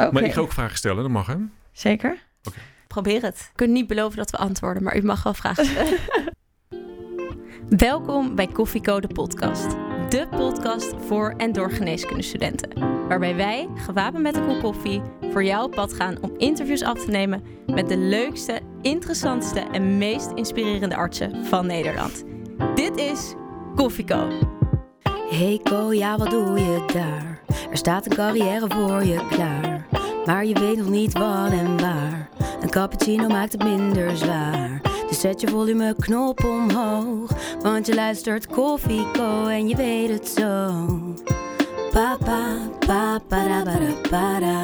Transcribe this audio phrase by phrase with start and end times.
[0.00, 1.36] Oké, Maar ik ga ook vragen stellen, dat mag hè?
[1.72, 2.18] zeker.
[2.86, 3.38] Probeer het.
[3.38, 5.98] Ik kan niet beloven dat we antwoorden, maar u mag wel vragen stellen.
[7.88, 9.70] Welkom bij Koffieko de podcast.
[10.08, 12.70] De podcast voor en door geneeskundestudenten.
[13.08, 17.04] Waarbij wij, gewapend met een kop koffie, voor jou op pad gaan om interviews af
[17.04, 22.24] te nemen met de leukste, interessantste en meest inspirerende artsen van Nederland.
[22.74, 23.34] Dit is
[23.74, 24.28] Koffieko.
[25.30, 27.40] Hey Ko, ja wat doe je daar?
[27.70, 29.81] Er staat een carrière voor je klaar.
[30.24, 32.28] Maar je weet nog niet wat en waar.
[32.60, 34.80] Een cappuccino maakt het minder zwaar.
[35.08, 37.30] Dus zet je volumeknop omhoog.
[37.60, 40.86] Want je luistert Koffie Co en je weet het zo.
[41.92, 44.62] Pa pa pa para para para.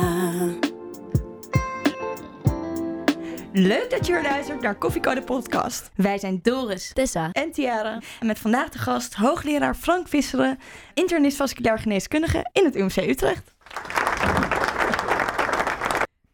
[3.52, 5.90] Leuk dat je weer luistert naar Koffiecode podcast.
[5.94, 6.90] Wij zijn Doris.
[6.94, 7.28] Tessa.
[7.32, 8.00] En Tiara.
[8.20, 10.58] En met vandaag de gast hoogleraar Frank Visseren,
[10.94, 13.54] internist vasculair geneeskundige in het UMC Utrecht.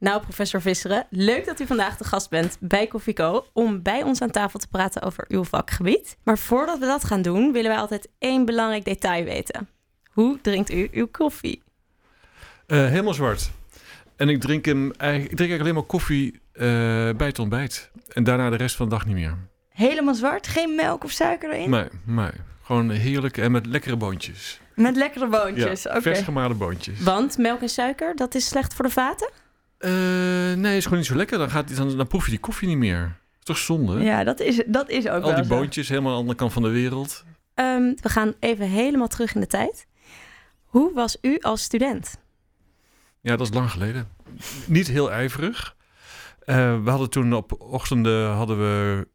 [0.05, 4.21] Nou, professor Visseren, leuk dat u vandaag de gast bent bij Koffieko om bij ons
[4.21, 6.17] aan tafel te praten over uw vakgebied.
[6.23, 9.69] Maar voordat we dat gaan doen, willen wij altijd één belangrijk detail weten.
[10.13, 11.63] Hoe drinkt u uw koffie?
[12.67, 13.51] Eh, helemaal zwart.
[14.17, 16.63] En ik drink, hem, eigenlijk- ik drink eigenlijk alleen maar koffie eh,
[17.17, 17.91] bij het ontbijt.
[18.13, 19.37] En daarna de rest van de dag niet meer.
[19.69, 21.71] Helemaal zwart, geen melk of suiker erin.
[21.71, 22.31] Nee, nee.
[22.63, 24.61] Gewoon heerlijk en met lekkere boontjes.
[24.75, 25.87] Met lekkere boontjes.
[25.87, 26.01] Oké.
[26.03, 27.01] vers gemalen boontjes.
[27.01, 29.31] Want melk en suiker, dat is slecht voor de vaten?
[29.85, 31.39] Eh, nee, is gewoon niet zo lekker.
[31.39, 33.21] Dan, gaat, dan, dan proef je die koffie niet meer.
[33.39, 34.01] Is toch zonde?
[34.01, 35.57] Ja, dat is, dat is ook Al wel die zo.
[35.57, 37.25] boontjes helemaal aan de andere kant van de wereld.
[37.55, 39.87] Ehm, we gaan even helemaal terug in de tijd.
[40.65, 42.17] Hoe was u als student?
[43.21, 44.09] Ja, dat is lang geleden.
[44.67, 45.77] Niet heel ijverig.
[46.41, 49.09] Eh, we hadden toen op ochtenden hadden we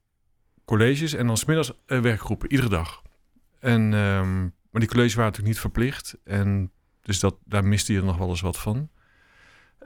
[0.66, 3.02] colleges en dan smiddags uh, werkgroepen, iedere dag.
[3.60, 6.18] En, ehm, maar die colleges waren natuurlijk niet verplicht.
[6.24, 8.90] En dus dat, daar miste je nog wel eens wat van.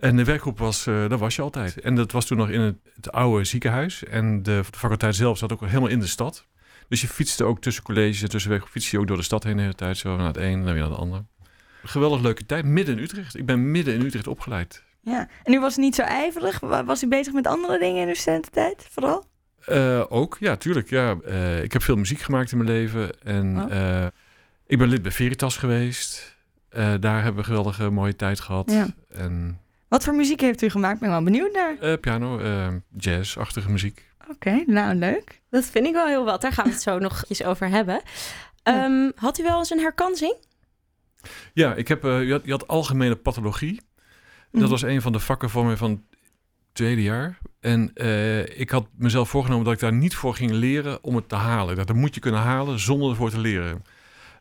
[0.03, 1.79] En de werkgroep was, uh, daar was je altijd.
[1.79, 4.03] En dat was toen nog in het, het oude ziekenhuis.
[4.03, 6.47] En de, de, faculteit zelf zat ook helemaal in de stad.
[6.87, 9.43] Dus je fietste ook tussen colleges en tussen werkgroep, fietste je ook door de stad
[9.43, 9.97] heen de hele tijd.
[9.97, 11.25] Zo naar het een en dan weer naar het ander.
[11.83, 13.37] Geweldig leuke tijd, midden in Utrecht.
[13.37, 14.83] Ik ben midden in Utrecht opgeleid.
[15.01, 16.59] Ja, en u was niet zo ijverig?
[16.59, 19.25] Was u bezig met andere dingen in uw studententijd vooral?
[19.69, 20.89] Uh, ook, ja, tuurlijk.
[20.89, 21.17] Ja.
[21.27, 23.21] Uh, ik heb veel muziek gemaakt in mijn leven.
[23.21, 24.07] En oh.
[24.67, 26.37] ik ben lid bij Veritas geweest.
[26.69, 28.71] daar hebben we een geweldige mooie tijd gehad.
[28.71, 28.87] Ja.
[29.09, 29.61] En,
[29.93, 30.99] Wat voor muziek heeft u gemaakt?
[30.99, 31.97] Ben ik wel benieuwd naar.
[31.97, 32.41] piano,
[32.97, 34.11] jazz-achtige muziek.
[34.21, 35.41] Oké, okay, nou leuk.
[35.49, 36.41] Dat vind ik wel heel wat.
[36.41, 38.01] Daar gaan we het zo nog eens over hebben.
[38.63, 38.85] Ja.
[38.85, 40.35] Um, had u wel eens een herkansing?
[41.53, 43.81] Ja, ik heb, je, had, je had algemene pathologie.
[44.51, 44.69] Dat Mhm.
[44.69, 45.99] was een van de vakken voor mij van het
[46.71, 47.37] tweede jaar.
[47.59, 51.29] En uh, ik had mezelf voorgenomen dat ik daar niet voor ging leren om het
[51.29, 51.75] te halen.
[51.75, 53.81] Dat, dat moet je kunnen halen zonder ervoor te leren.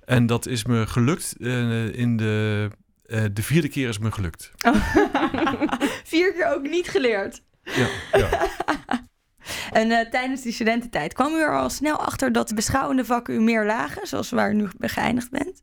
[0.04, 1.34] En dat is me gelukt.
[1.38, 2.68] Uh, in de,
[3.06, 4.50] uh, de vierde keer is me gelukt.
[4.66, 4.96] Oh.
[6.12, 7.42] Vier keer ook niet geleerd.
[7.62, 8.28] Ja, ja.
[9.80, 13.34] en uh, tijdens die studententijd kwam u er al snel achter dat de beschouwende vakken
[13.34, 15.62] u meer lagen, zoals waar u nu geëindigd bent?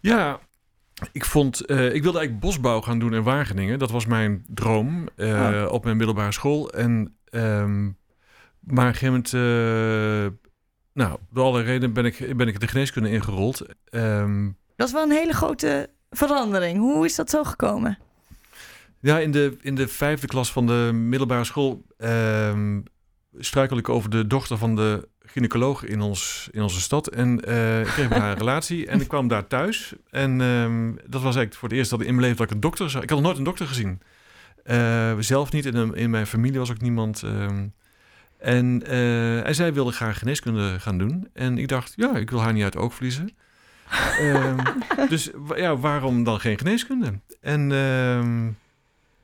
[0.00, 0.40] Ja,
[1.12, 3.78] ik vond, uh, ik wilde eigenlijk bosbouw gaan doen in Wageningen.
[3.78, 5.72] Dat was mijn droom uh, oh.
[5.72, 6.70] op mijn middelbare school.
[6.70, 7.96] En, um,
[8.60, 10.32] maar op een gegeven moment,
[10.92, 13.66] nou, door alle redenen ben ik, ben ik de geneeskunde ingerold.
[13.90, 16.78] Um, dat is wel een hele grote verandering.
[16.78, 17.98] Hoe is dat zo gekomen?
[19.02, 22.82] Ja, in de, in de vijfde klas van de middelbare school um,
[23.38, 27.08] struikel ik over de dochter van de gynaecoloog in, ons, in onze stad.
[27.08, 29.94] En uh, ik kreeg met haar een relatie en ik kwam daar thuis.
[30.10, 32.54] En um, dat was eigenlijk voor het eerst dat ik in mijn leven dat ik
[32.54, 33.02] een dokter zag.
[33.02, 34.00] Ik had nog nooit een dokter gezien.
[34.64, 37.22] Uh, zelf niet, in, in mijn familie was ook niemand.
[37.22, 37.74] Um,
[38.38, 41.28] en, uh, en zij wilde graag geneeskunde gaan doen.
[41.32, 43.30] En ik dacht, ja, ik wil haar niet uit het oog verliezen.
[45.08, 47.20] dus ja, waarom dan geen geneeskunde?
[47.40, 47.70] En,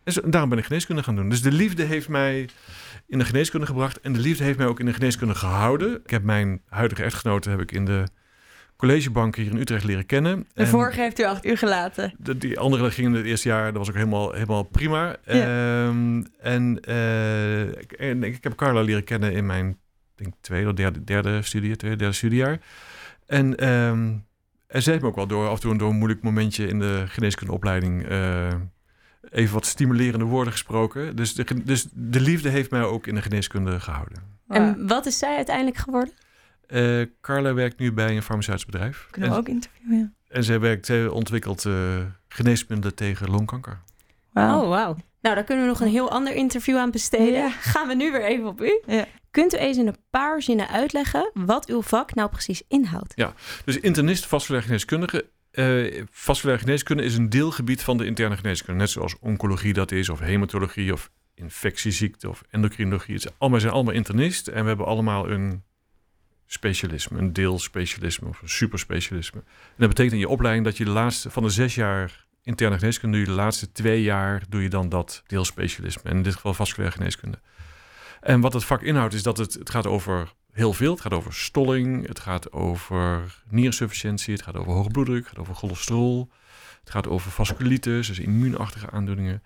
[0.09, 1.29] en zo, daarom ben ik geneeskunde gaan doen.
[1.29, 2.49] Dus de liefde heeft mij
[3.07, 4.01] in de geneeskunde gebracht.
[4.01, 6.01] En de liefde heeft mij ook in de geneeskunde gehouden.
[6.05, 8.05] Ik heb mijn huidige echtgenote heb ik in de
[8.77, 10.47] collegebank hier in Utrecht leren kennen.
[10.55, 12.15] De vorige heeft u achter u gelaten.
[12.19, 13.65] De, die andere ging in het eerste jaar.
[13.65, 15.17] Dat was ook helemaal, helemaal prima.
[15.25, 15.87] Ja.
[15.87, 19.79] Um, en, uh, en ik heb Carla leren kennen in mijn
[20.15, 22.59] denk, tweede of derde, derde studie, tweede, derde studiejaar.
[23.27, 24.27] En, um,
[24.67, 26.79] en zij heeft me ook wel door af en toe door een moeilijk momentje in
[26.79, 28.11] de geneeskundeopleiding...
[28.11, 28.55] Uh,
[29.31, 31.17] even wat stimulerende woorden gesproken.
[31.17, 34.23] Dus de, dus de liefde heeft mij ook in de geneeskunde gehouden.
[34.49, 36.15] En wat is zij uiteindelijk geworden?
[36.69, 39.07] Uh, Carla werkt nu bij een farmaceutisch bedrijf.
[39.11, 40.15] Kunnen we en, ook interviewen?
[40.29, 41.75] En zij werkt, zij ontwikkelt uh,
[42.29, 43.81] geneesmiddelen tegen longkanker.
[44.33, 44.63] Wow.
[44.63, 44.97] Oh, wauw.
[45.21, 47.39] Nou, daar kunnen we nog een heel ander interview aan besteden.
[47.39, 47.51] Ja.
[47.51, 48.81] Gaan we nu weer even op u.
[48.87, 49.07] Ja.
[49.31, 53.13] Kunt u eens in een paar zinnen uitleggen wat uw vak nou precies inhoudt?
[53.17, 53.33] Ja,
[53.65, 58.81] dus internist vasculair geneeskundige uh, vasculaire geneeskunde is een deelgebied van de interne geneeskunde.
[58.81, 63.15] Net zoals oncologie dat is, of hematologie, of infectieziekte, of endocrinologie.
[63.15, 65.63] Het zijn allemaal, zijn internist en we hebben allemaal een
[66.47, 69.41] specialisme, een deelspecialisme of een superspecialisme.
[69.41, 72.79] En dat betekent in je opleiding dat je de laatste van de zes jaar interne
[72.79, 76.11] geneeskunde, de laatste twee jaar doe je dan dat deelspecialisme.
[76.11, 77.41] En in dit geval vasculaire geneeskunde.
[78.21, 80.91] En wat het vak inhoudt is dat het, het gaat over heel veel.
[80.91, 85.39] Het gaat over stolling, het gaat over nierinsufficiëntie, het gaat over hoge bloeddruk, het gaat
[85.39, 86.31] over cholesterol,
[86.81, 89.43] het gaat over vasculitis, dus immuunachtige aandoeningen.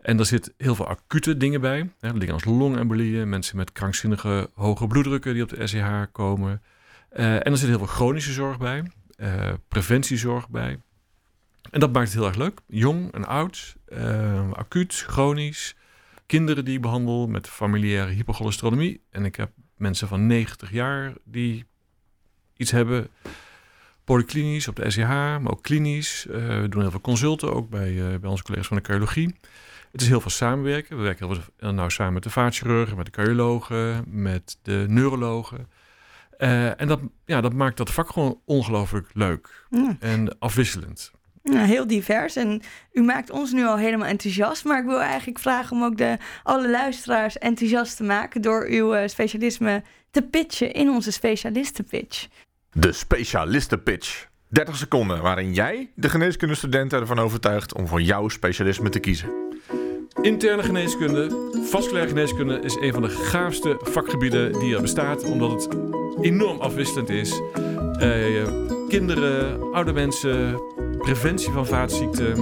[0.00, 1.90] En er zit heel veel acute dingen bij.
[2.00, 6.62] Hè, dingen als longembolieën, mensen met krankzinnige hoge bloeddrukken die op de SCH komen.
[7.12, 8.82] Uh, en er zit heel veel chronische zorg bij,
[9.16, 10.80] uh, preventiezorg bij.
[11.70, 12.60] En dat maakt het heel erg leuk.
[12.66, 15.76] Jong en oud, uh, acuut, chronisch.
[16.26, 19.00] Kinderen die ik behandel met familiaire hypocholesterolemie.
[19.10, 21.64] En ik heb mensen van 90 jaar die
[22.56, 23.08] iets hebben.
[24.04, 26.26] Polyklinisch op de SCH, maar ook klinisch.
[26.30, 29.34] Uh, we doen heel veel consulten, ook bij, uh, bij onze collega's van de cardiologie.
[29.92, 30.96] Het is heel veel samenwerken.
[30.96, 35.68] We werken heel, heel nauw samen met de vaatchirurgen, met de cardiologen, met de neurologen.
[36.38, 39.66] Uh, en dat, ja, dat maakt dat vak gewoon ongelooflijk leuk
[39.98, 41.12] en afwisselend.
[41.48, 42.36] Nou, heel divers.
[42.36, 42.62] En
[42.92, 44.64] u maakt ons nu al helemaal enthousiast.
[44.64, 48.96] Maar ik wil eigenlijk vragen om ook de, alle luisteraars enthousiast te maken door uw
[48.96, 52.26] uh, specialisme te pitchen in onze specialistenpitch.
[52.72, 54.26] De specialistenpitch.
[54.48, 59.30] 30 seconden waarin jij de geneeskundestudenten ervan overtuigt om voor jouw specialisme te kiezen.
[60.22, 65.68] Interne geneeskunde, vasculaire geneeskunde is een van de gaafste vakgebieden die er bestaat, omdat het
[66.20, 67.40] enorm afwisselend is.
[68.00, 68.48] Uh,
[68.88, 70.60] kinderen, oude mensen,
[70.98, 72.38] preventie van vaatziekten,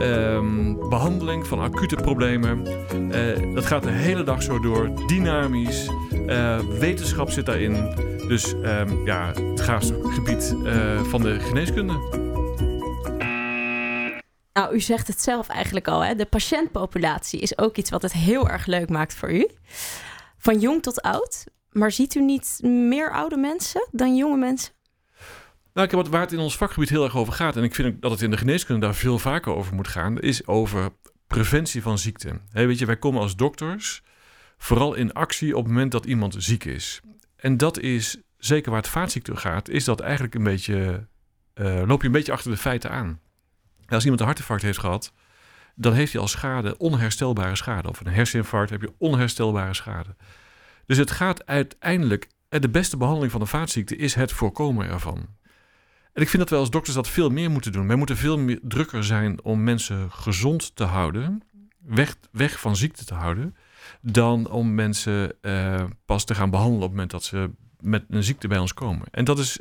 [0.00, 2.66] um, behandeling van acute problemen.
[3.10, 5.88] Uh, dat gaat de hele dag zo door, dynamisch.
[6.12, 7.94] Uh, wetenschap zit daarin.
[8.28, 12.20] Dus um, ja, het gaafste gebied uh, van de geneeskunde.
[14.52, 16.14] Nou, u zegt het zelf eigenlijk al, hè?
[16.14, 19.48] de patiëntpopulatie is ook iets wat het heel erg leuk maakt voor u.
[20.38, 21.44] Van jong tot oud.
[21.70, 24.72] Maar ziet u niet meer oude mensen dan jonge mensen?
[25.72, 28.02] Nou, ik wat, waar het in ons vakgebied heel erg over gaat, en ik vind
[28.02, 30.90] dat het in de geneeskunde daar veel vaker over moet gaan, is over
[31.26, 32.40] preventie van ziekte.
[32.52, 34.02] weet je, wij komen als dokters
[34.56, 37.00] vooral in actie op het moment dat iemand ziek is.
[37.36, 41.06] En dat is, zeker waar het vaatziekte gaat, is dat eigenlijk een beetje,
[41.54, 43.20] uh, loop je een beetje achter de feiten aan.
[43.86, 45.12] Als iemand een hartinfarct heeft gehad,
[45.74, 47.88] dan heeft hij al schade, onherstelbare schade.
[47.88, 50.16] Of een herseninfarct heb je onherstelbare schade.
[50.86, 55.26] Dus het gaat uiteindelijk, eh, de beste behandeling van een vaatziekte is het voorkomen ervan.
[56.12, 57.86] En ik vind dat wij als dokters dat veel meer moeten doen.
[57.86, 61.42] Wij moeten veel meer drukker zijn om mensen gezond te houden,
[61.78, 63.56] weg, weg van ziekte te houden,
[64.00, 67.50] dan om mensen uh, pas te gaan behandelen op het moment dat ze
[67.80, 69.06] met een ziekte bij ons komen.
[69.10, 69.58] En dat is,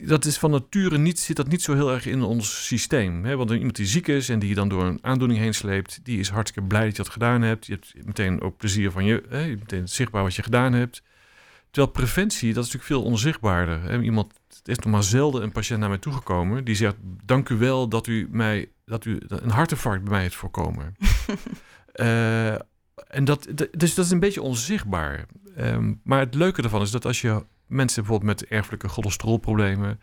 [0.00, 3.24] dat is van nature niet, zit dat niet zo heel erg in ons systeem.
[3.24, 3.36] Hè?
[3.36, 6.18] Want iemand die ziek is en die je dan door een aandoening heen sleept, die
[6.18, 7.66] is hartstikke blij dat je dat gedaan hebt.
[7.66, 9.46] Je hebt meteen ook plezier van je, hè?
[9.46, 11.02] meteen zichtbaar wat je gedaan hebt.
[11.76, 14.02] Terwijl preventie, dat is natuurlijk veel onzichtbaarder.
[14.02, 17.56] Iemand het is nog maar zelden een patiënt naar mij toegekomen die zegt: Dank u
[17.56, 20.96] wel dat u mij dat u een hartinfarct bij mij heeft voorkomen.
[21.94, 22.52] uh,
[23.18, 25.26] en dat, dus dat is een beetje onzichtbaar.
[25.58, 30.00] Um, maar het leuke ervan is dat als je mensen bijvoorbeeld met erfelijke cholesterolproblemen,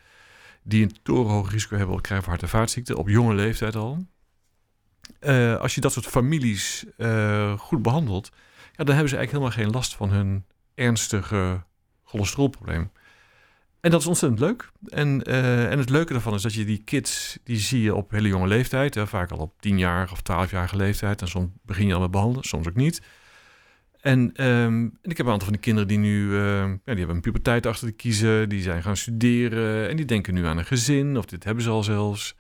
[0.64, 4.06] die een torenhoog risico hebben op krijgen van hart- en vaatziekten, op jonge leeftijd al.
[5.22, 8.30] Uh, als je dat soort families uh, goed behandelt,
[8.76, 11.64] ja, dan hebben ze eigenlijk helemaal geen last van hun ernstige
[12.04, 12.92] cholesterolprobleem.
[13.80, 14.72] En dat is ontzettend leuk.
[14.88, 18.12] En, uh, en het leuke daarvan is dat je die kids, die zie je op
[18.12, 18.96] hele jonge leeftijd.
[18.96, 21.22] Hè, vaak al op tien jaar of twaalfjarige leeftijd.
[21.22, 23.02] En soms begin je al met behandelen, soms ook niet.
[24.02, 27.16] En, en ik heb een aantal van die kinderen die nu, uh, ja, die hebben
[27.16, 28.50] een puberteit achter de kiezen.
[28.50, 31.18] Die zijn gaan studeren en die denken nu aan een gezin.
[31.18, 32.36] Of dit hebben ze al zelfs.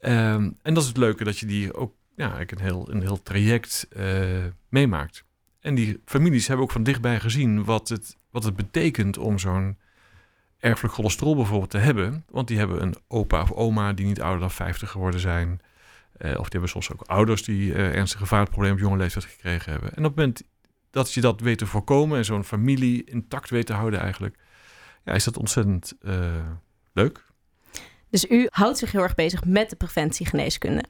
[0.00, 3.00] Um, en dat is het leuke, dat je die ook ja, eigenlijk een heel, een
[3.00, 5.24] heel traject uh, meemaakt.
[5.68, 9.78] En die families hebben ook van dichtbij gezien wat het, wat het betekent om zo'n
[10.58, 12.24] erfelijk cholesterol bijvoorbeeld te hebben.
[12.30, 15.60] Want die hebben een opa of oma die niet ouder dan 50 geworden zijn.
[16.18, 19.72] Uh, of die hebben soms ook ouders die uh, ernstige vaatproblemen op jonge leeftijd gekregen
[19.72, 19.90] hebben.
[19.90, 20.42] En op het moment
[20.90, 24.36] dat je dat weet te voorkomen en zo'n familie intact weet te houden eigenlijk,
[25.04, 26.46] ja, is dat ontzettend uh,
[26.92, 27.24] leuk.
[28.10, 30.84] Dus u houdt zich heel erg bezig met de preventiegeneeskunde.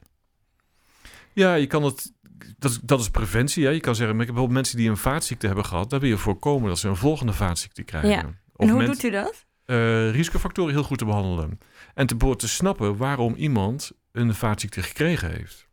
[1.33, 2.11] Ja, je kan het.
[2.57, 3.65] Dat, is, dat is preventie.
[3.65, 3.71] Hè?
[3.71, 6.69] Je kan zeggen, ik heb mensen die een vaatziekte hebben gehad, daar wil je voorkomen
[6.69, 8.09] dat ze een volgende vaatziekte krijgen.
[8.09, 8.25] Ja.
[8.55, 9.47] En hoe doet u dat?
[9.69, 11.59] uh, risicofactoren heel goed te behandelen.
[11.93, 15.67] En te, te snappen waarom iemand een vaatziekte gekregen heeft.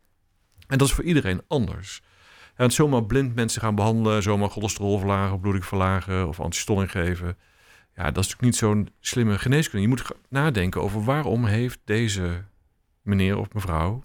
[0.67, 2.01] En dat is voor iedereen anders.
[2.55, 7.37] En zomaar blind mensen gaan behandelen, zomaar cholesterol verlagen, bloeddruk verlagen of antistolling geven.
[7.95, 9.81] Ja, dat is natuurlijk niet zo'n slimme geneeskunde.
[9.81, 12.43] Je moet nadenken over waarom heeft deze
[13.01, 14.03] meneer of mevrouw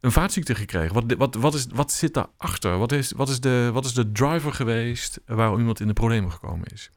[0.00, 0.94] een vaatziekte gekregen?
[0.94, 2.78] Wat, wat, wat, is, wat zit daarachter?
[2.78, 6.32] Wat is, wat, is de, wat is de driver geweest waarom iemand in de problemen
[6.32, 6.90] gekomen is?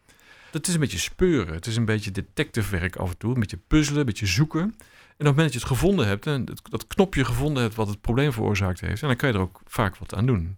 [0.52, 1.54] Dat is een beetje speuren.
[1.54, 3.34] Het is een beetje detective werk af en toe.
[3.34, 4.62] Een beetje puzzelen, een beetje zoeken.
[4.62, 7.88] En op het moment dat je het gevonden hebt, en dat knopje gevonden hebt wat
[7.88, 10.58] het probleem veroorzaakt heeft, en dan kan je er ook vaak wat aan doen.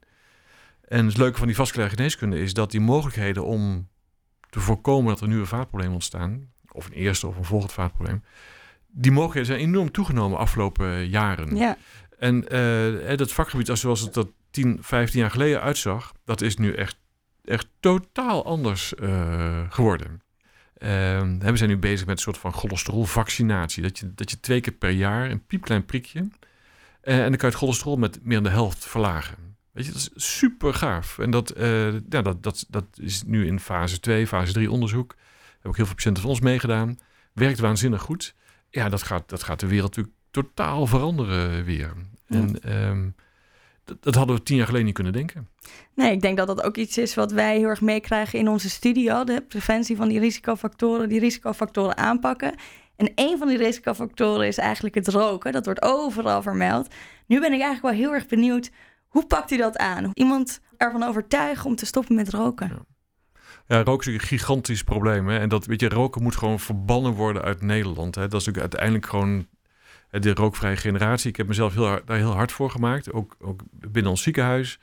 [0.88, 3.88] En het leuke van die vasculaire geneeskunde is dat die mogelijkheden om
[4.50, 8.24] te voorkomen dat er nieuwe vaatproblemen ontstaan, of een eerste of een volgend vaatprobleem,
[8.88, 11.56] die mogelijkheden zijn enorm toegenomen afgelopen jaren.
[11.56, 11.78] Ja,
[12.18, 16.58] En eh, dat vakgebied, als zoals het er 10, 15 jaar geleden uitzag, dat is
[16.58, 16.98] nu echt,
[17.44, 20.22] echt totaal anders eh, geworden.
[20.78, 23.84] Ehm, we zijn nu bezig met een soort van cholesterolvaccinatie.
[23.84, 26.30] Dat je, dat je twee keer per jaar een piepklein prikje.
[27.02, 29.38] eh, en dan kan je het cholesterol met meer dan de helft verlagen.
[29.72, 31.20] Weet je, dat is super gaaf.
[31.20, 31.54] En dat,
[32.10, 35.08] ja, dat, dat, dat is nu in fase 2, fase 3 onderzoek.
[35.16, 37.00] Daar hebben ook heel veel patiënten van ons meegedaan.
[37.34, 38.36] Werkt waanzinnig goed.
[38.70, 41.94] Ja, dat gaat, dat gaat de wereld natuurlijk totaal veranderen weer.
[42.28, 42.38] Ja.
[42.38, 43.10] En ehm,
[43.84, 45.50] dat, dat hadden we tien jaar geleden niet kunnen denken.
[45.94, 48.70] nee, ik denk dat dat ook iets is wat wij heel erg meekrijgen in onze
[48.70, 49.14] studie.
[49.14, 52.56] al, De preventie van die risicofactoren, die risicofactoren aanpakken.
[52.96, 55.52] En een van die risicofactoren is eigenlijk het roken.
[55.52, 56.94] Dat wordt overal vermeld.
[57.26, 58.72] Nu ben ik eigenlijk wel heel erg benieuwd,
[59.08, 60.12] hoe pakt u dat aan?
[60.14, 62.68] Iemand ervan overtuigen om te stoppen met roken?
[62.68, 62.86] Ja.
[63.68, 65.28] Ja, roken is een gigantisch probleem.
[65.28, 65.40] Hè?
[65.40, 68.16] En dat, weet je, roken moet gewoon verbannen worden uit Nederland.
[68.16, 68.22] Hè?
[68.28, 69.48] Dat is natuurlijk uiteindelijk gewoon
[70.20, 71.30] de rookvrije generatie.
[71.30, 74.80] Ik heb mezelf heel, hard- daar heel hard voor gemaakt, ook, ook binnen ons ziekenhuis.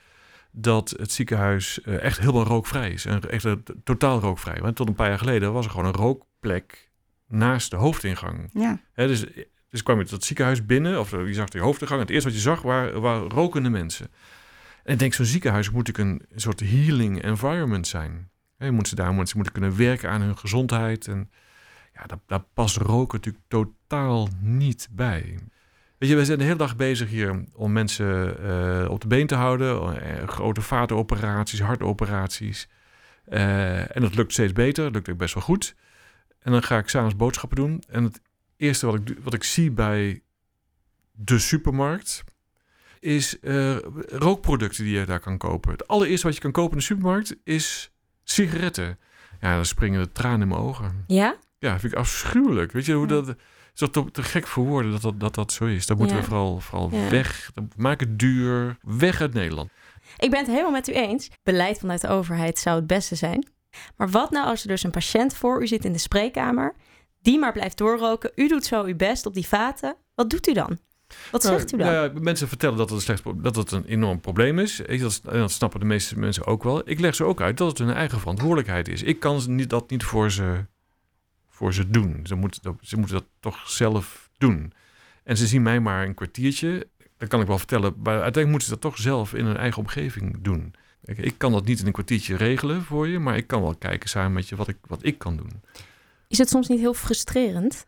[0.51, 3.05] Dat het ziekenhuis eh, echt helemaal rookvrij is.
[3.05, 3.53] En echt eh,
[3.85, 4.61] totaal rookvrij.
[4.61, 6.91] Want tot een paar jaar geleden was er gewoon een rookplek
[7.29, 8.51] naast de hoofdingang.
[8.97, 9.25] Ja, dus,
[9.69, 12.01] dus kwam je dat ziekenhuis binnen, of je zag de hoofdingang.
[12.01, 14.11] En het eerste wat je zag waren, waren rokende mensen.
[14.85, 18.31] En ik denk, zo'n ziekenhuis moet natuurlijk een soort healing environment zijn.
[18.57, 21.07] Hè, je moet ze daar mensen moeten kunnen werken aan hun gezondheid.
[21.09, 21.31] En
[21.95, 25.39] ja, daar, past roken natuurlijk totaal niet bij.
[26.03, 29.27] Weet je, we zijn de hele dag bezig hier om mensen eh, op de been
[29.27, 30.03] te houden.
[30.03, 32.69] Eh, grote vatenoperaties, hartoperaties.
[33.25, 35.75] Eh, en dat lukt steeds beter, dat lukt ook best wel goed.
[36.39, 37.83] En dan ga ik s'avonds boodschappen doen.
[37.89, 38.21] En het
[38.57, 40.23] eerste wat ik, wat ik zie bij
[41.13, 42.25] de supermarkt
[43.01, 43.37] is
[44.09, 45.73] rookproducten die je daar kan kopen.
[45.73, 47.93] Het allereerste wat je kan kopen in de supermarkt is
[48.25, 48.99] sigaretten.
[49.41, 51.05] Ja, dan springen de tranen in mijn ogen.
[51.07, 51.37] Ja?
[51.63, 52.73] Ja, vind ik afschuwelijk.
[52.73, 53.27] Weet je hoe dat...
[53.27, 53.37] Het
[53.75, 55.87] is toch te, te gek voor woorden dat dat, dat, dat zo is.
[55.87, 57.51] Dat moeten we vooral, vooral weg.
[57.77, 58.79] Maak het duur.
[58.81, 59.71] Weg uit Nederland.
[60.19, 61.31] Ik ben het helemaal met u eens.
[61.43, 63.47] Beleid vanuit de overheid zou het beste zijn.
[63.97, 66.75] Maar wat nou als er dus een patiënt voor u zit in de spreekkamer,
[67.21, 69.97] die maar blijft doorroken, u doet zo uw best op die vaten.
[70.15, 70.79] Wat doet u dan?
[71.31, 71.87] Wat zegt u dan?
[71.87, 74.77] Nou, ja, mensen vertellen dat het, een slecht, dat het een enorm probleem is.
[74.77, 76.89] Dat, en dat snappen de meeste mensen ook wel.
[76.89, 79.03] Ik leg ze ook uit dat het hun eigen verantwoordelijkheid is.
[79.03, 80.67] Ik kan dat niet voor ze,
[81.63, 82.21] voor ze doen.
[82.27, 84.73] Ze moeten, dat- ze moeten dat toch zelf doen.
[85.25, 86.89] En ze zien mij maar een kwartiertje.
[87.17, 87.95] Dan kan ik wel vertellen.
[87.97, 90.75] Maar uiteindelijk moeten ze dat toch zelf in hun eigen omgeving doen.
[91.05, 93.19] Ik kan dat niet in een kwartiertje regelen voor je.
[93.19, 95.63] Maar ik kan wel kijken samen met je wat ik, wat ik kan doen.
[96.29, 97.87] Is het soms niet heel frustrerend?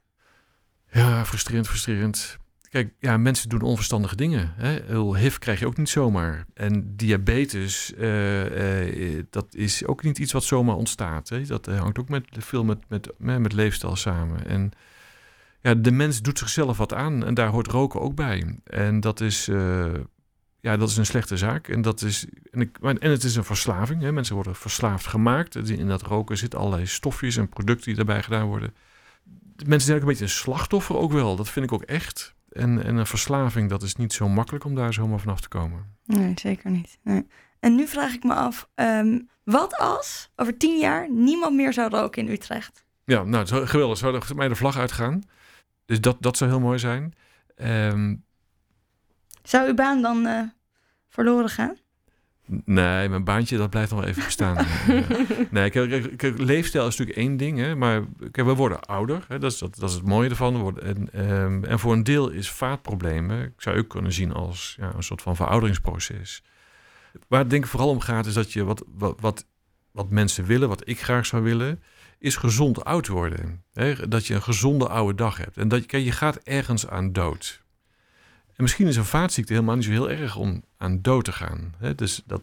[0.92, 2.38] Ja, frustrerend, frustrerend.
[2.74, 4.52] Kijk, ja, mensen doen onverstandige dingen.
[4.56, 4.78] Hè?
[4.86, 6.44] Heel HIV krijg je ook niet zomaar.
[6.54, 11.28] En diabetes, eh, eh, dat is ook niet iets wat zomaar ontstaat.
[11.28, 11.46] Hè?
[11.46, 14.46] Dat eh, hangt ook met, veel met, met, met, leefstijl samen.
[14.46, 14.70] En
[15.60, 18.58] ja, de mens doet zichzelf wat aan en daar hoort roken ook bij.
[18.64, 19.44] En dat is,
[20.60, 21.68] ja, dat is een slechte zaak.
[21.68, 24.02] En, dat is, en, ik, en het is een verslaving.
[24.02, 24.12] Hè?
[24.12, 25.54] Mensen worden verslaafd gemaakt.
[25.70, 28.74] In dat roken zitten allerlei stofjes en producten die daarbij gedaan worden
[29.56, 31.36] de mensen zijn ook een beetje een slachtoffer ook wel.
[31.36, 32.34] Dat vind ik ook echt.
[32.54, 35.96] En, en een verslaving, dat is niet zo makkelijk om daar zomaar vanaf te komen.
[36.04, 36.98] nee, zeker niet.
[37.02, 37.26] Nee.
[37.60, 41.90] En nu vraag ik me af, ehm, wat als over tien jaar niemand meer zou
[41.90, 42.84] roken in Utrecht?
[43.04, 43.98] Ja, nou, geweldig.
[43.98, 45.22] Zou er mij de vlag uitgaan?
[45.86, 47.14] Dus dat, dat zou heel mooi zijn.
[47.56, 48.14] Ehm,
[49.42, 50.40] Zou uw baan dan eh,
[51.08, 51.76] verloren gaan?
[52.64, 54.56] Nee, mijn baantje, dat blijft nog wel even bestaan.
[54.88, 57.58] Eh, nee, kijk, kijk, kijk, leefstijl is natuurlijk één ding.
[57.58, 59.24] Hè, maar kijk, we worden ouder.
[59.28, 60.56] Hè, dat, is, dat, dat is het mooie ervan.
[60.56, 63.42] Worden, en, ehm, en voor een deel is vaatproblemen...
[63.42, 66.42] Ik zou ook kunnen zien als ja, een soort van verouderingsproces.
[67.28, 69.46] Waar het denk ik vooral om gaat, is dat je wat, wat, wat,
[69.90, 70.68] wat mensen willen...
[70.68, 71.82] wat ik graag zou willen,
[72.18, 73.64] is gezond oud worden.
[73.72, 74.08] Hè?
[74.08, 75.56] Dat je een gezonde oude dag hebt.
[75.56, 77.63] En dat je, kijk, je gaat ergens aan dood.
[78.56, 81.74] En misschien is een vaatziekte helemaal niet zo heel erg om aan dood te gaan.
[81.78, 81.94] Hè?
[81.94, 82.42] Dus, dat,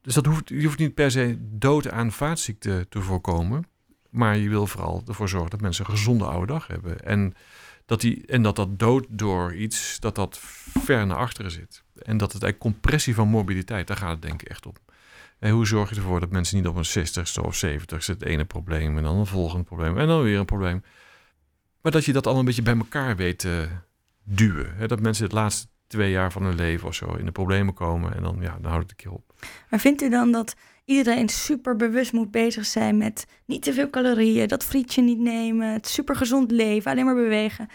[0.00, 3.66] dus dat hoeft, je hoeft niet per se dood aan vaatziekte te voorkomen.
[4.10, 7.00] Maar je wil vooral ervoor zorgen dat mensen een gezonde oude dag hebben.
[7.00, 7.34] En
[7.86, 10.38] dat, die, en dat dat dood door iets, dat dat
[10.78, 11.82] ver naar achteren zit.
[12.02, 14.74] En dat het eigenlijk compressie van morbiditeit, daar gaat het denk ik echt om.
[15.38, 18.44] En hoe zorg je ervoor dat mensen niet op een 60ste of 70ste het ene
[18.44, 20.82] probleem en dan een volgende probleem en dan weer een probleem.
[21.80, 23.68] Maar dat je dat allemaal een beetje bij elkaar weet te
[24.26, 24.74] duwen.
[24.76, 24.86] Hè?
[24.86, 28.14] Dat mensen het laatste twee jaar van hun leven of zo in de problemen komen
[28.14, 29.32] en dan, ja, dan houdt het een keer op.
[29.70, 30.54] Maar vindt u dan dat
[30.84, 35.72] iedereen super bewust moet bezig zijn met niet te veel calorieën, dat frietje niet nemen,
[35.72, 37.68] het super gezond leven, alleen maar bewegen?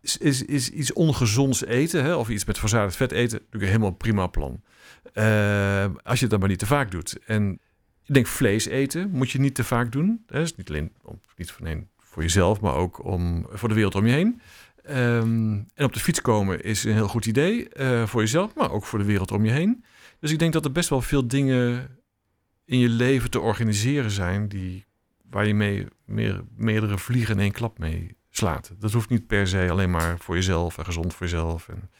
[0.00, 3.68] Is, is, is iets ongezonds eten hè, of iets met verzadigd vet eten natuurlijk een
[3.68, 4.62] helemaal prima plan.
[5.12, 7.18] Eh, als je het dan maar niet te vaak doet.
[7.26, 7.60] En
[8.04, 10.22] ik denk vlees eten moet je niet te vaak doen.
[10.26, 11.54] Dat is niet alleen om, niet
[11.98, 14.40] voor jezelf, maar ook om, voor de wereld om je heen.
[14.86, 18.70] Ehm, en op de fiets komen is een heel goed idee eh, voor jezelf, maar
[18.70, 19.84] ook voor de wereld om je heen.
[20.20, 21.88] Dus ik denk dat er best wel veel dingen
[22.64, 24.84] in je leven te organiseren zijn die,
[25.30, 28.72] waar je mee meer, meerdere vliegen in één klap mee slaat.
[28.78, 31.68] Dat hoeft niet per se alleen maar voor jezelf en gezond voor jezelf.
[31.68, 31.90] En...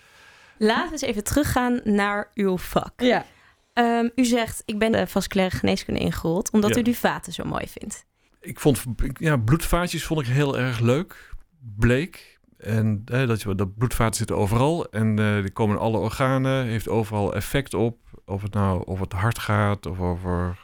[0.59, 3.01] Laten we eens even teruggaan naar uw vak.
[3.01, 3.27] Ja.
[3.73, 6.81] Ehm, u zegt, ik ben de vasculaire geneeskunde ingerold omdat Ja.
[6.81, 8.07] u die vaten zo mooi vindt.
[8.41, 8.85] Ik vond
[9.19, 11.35] ja, bloedvaatjes vond ik heel erg leuk.
[11.77, 12.36] Bleek.
[12.59, 14.91] En dat, je, dat bloedvaten zitten overal.
[14.91, 16.65] En eh, die komen in alle organen.
[16.65, 17.99] Heeft overal effect op.
[18.25, 19.87] Of het nou over het hart gaat.
[19.87, 20.59] Of over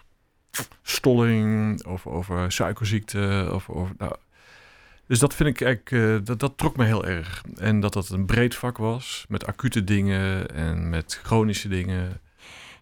[0.82, 1.84] stolling.
[1.86, 3.50] Of over suikerziekte.
[3.52, 4.14] Of over, nou.
[5.06, 7.42] Dus dat vind ik eigenlijk, eh, dat, dat trok me heel erg.
[7.56, 9.24] En dat dat een breed vak was.
[9.28, 12.20] Met acute dingen en met chronische dingen.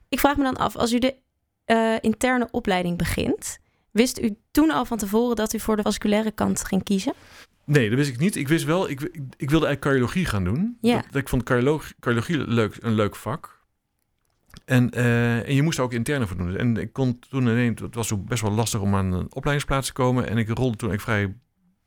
[0.08, 1.16] Ik vraag me dan af, als u de
[1.64, 3.58] eh, interne opleiding begint,
[3.90, 7.12] wist u toen al van tevoren dat u voor de vasculaire kant ging kiezen?
[7.70, 8.36] Nee, dat wist ik niet.
[8.36, 10.76] Ik wist wel, ik, ik, ik wilde eigenlijk cardiologie gaan doen.
[10.80, 10.94] Ja.
[10.94, 13.60] Dat, dat ik vond cardiologie, cardiologie leuk, een leuk vak.
[14.64, 16.56] En, eh, en je moest er ook interne voor doen.
[16.56, 19.86] En ik kon toen ineens, het was ook best wel lastig om aan een opleidingsplaats
[19.86, 20.28] te komen.
[20.28, 21.34] En ik rolde toen ik vrij,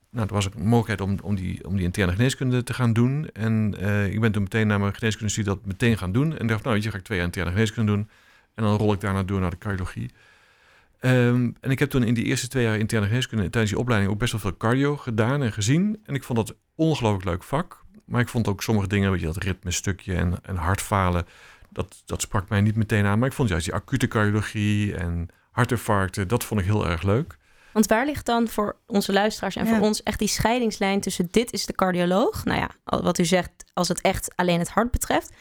[0.10, 3.30] nou, er was een mogelijkheid om, om, die, om die interne geneeskunde te gaan doen.
[3.34, 6.38] En eh, ik ben toen meteen naar mijn geneeskundestudie dat meteen gaan doen.
[6.38, 8.10] En dacht, nou, weet je, ga ik twee jaar interne geneeskunde doen.
[8.56, 10.10] En dan rol ik daarna door naar de cardiologie.
[11.04, 14.12] Ehm, en ik heb toen in die eerste twee jaar interne geneeskunde tijdens die opleiding
[14.12, 16.02] ook best wel veel cardio gedaan en gezien.
[16.06, 17.84] En ik vond dat een ongelooflijk leuk vak.
[18.06, 21.26] Maar ik vond ook sommige dingen, weet je, dat ritmestukje en, en hartfalen,
[21.70, 23.20] dat, dat sprak mij niet meteen aan.
[23.20, 27.38] Maar ik vond juist die acute cardiologie en hartinfarcten, dat vond ik heel erg leuk.
[27.72, 29.76] Want waar ligt dan voor onze luisteraars en Ja.
[29.76, 32.46] voor ons echt die scheidingslijn tussen dit is de cardioloog?
[32.46, 32.70] Nou ja,
[33.02, 35.34] wat u zegt, als het echt alleen het hart betreft.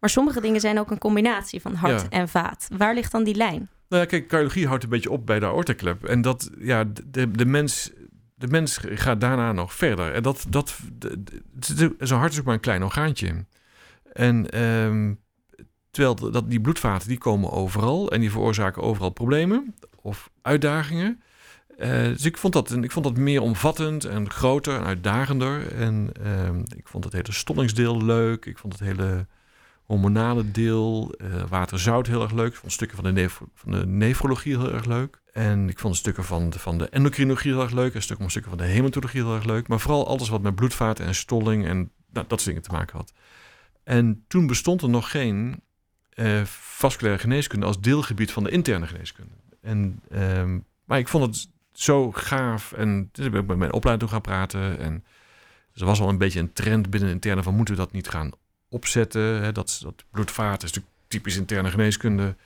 [0.00, 2.08] Maar sommige dingen zijn ook een combinatie van hart Ja.
[2.08, 2.68] en vaat.
[2.76, 3.68] Waar ligt dan die lijn?
[3.94, 6.04] Nou ja, kijk, cardiologie houdt een beetje op bij de aortaklep.
[6.04, 7.90] En dat, ja, de, de, mens,
[8.34, 10.12] de mens gaat daarna nog verder.
[10.12, 10.78] En dat, dat,
[11.98, 13.44] zo'n hart is ook maar een klein orgaantje.
[14.12, 15.14] En ehm,
[15.90, 18.10] terwijl dat, die bloedvaten, die komen overal.
[18.10, 21.22] En die veroorzaken overal problemen of uitdagingen.
[21.78, 25.72] Eh, dus ik vond, dat, ik vond dat meer omvattend en groter en uitdagender.
[25.72, 28.46] En ehm, ik vond het hele stollingsdeel leuk.
[28.46, 29.26] Ik vond het hele
[29.84, 32.52] hormonale deel, eh water-zout heel erg leuk.
[32.52, 35.22] Ik vond stukken van de, van de nefrologie heel erg leuk.
[35.32, 37.94] En ik vond stukken van de, van de endocrinologie heel erg leuk.
[37.94, 39.68] En stukken, stukken van de hematologie heel erg leuk.
[39.68, 43.12] Maar vooral alles wat met bloedvaten en stolling en dat soort dingen te maken had.
[43.84, 45.62] En toen bestond er nog geen
[46.10, 49.34] eh, vasculaire geneeskunde als deelgebied van de interne geneeskunde.
[49.60, 52.72] En, ehm, maar ik vond het zo gaaf.
[52.72, 54.78] En dus ben ik met mijn opleiding gaan praten.
[54.78, 55.04] En
[55.72, 58.08] dus er was al een beetje een trend binnen interne van moeten we dat niet
[58.08, 58.30] gaan
[58.74, 59.42] opzetten.
[59.42, 59.52] Hè?
[59.52, 62.36] Dat, dat bloedvaten is natuurlijk typisch interne geneeskunde.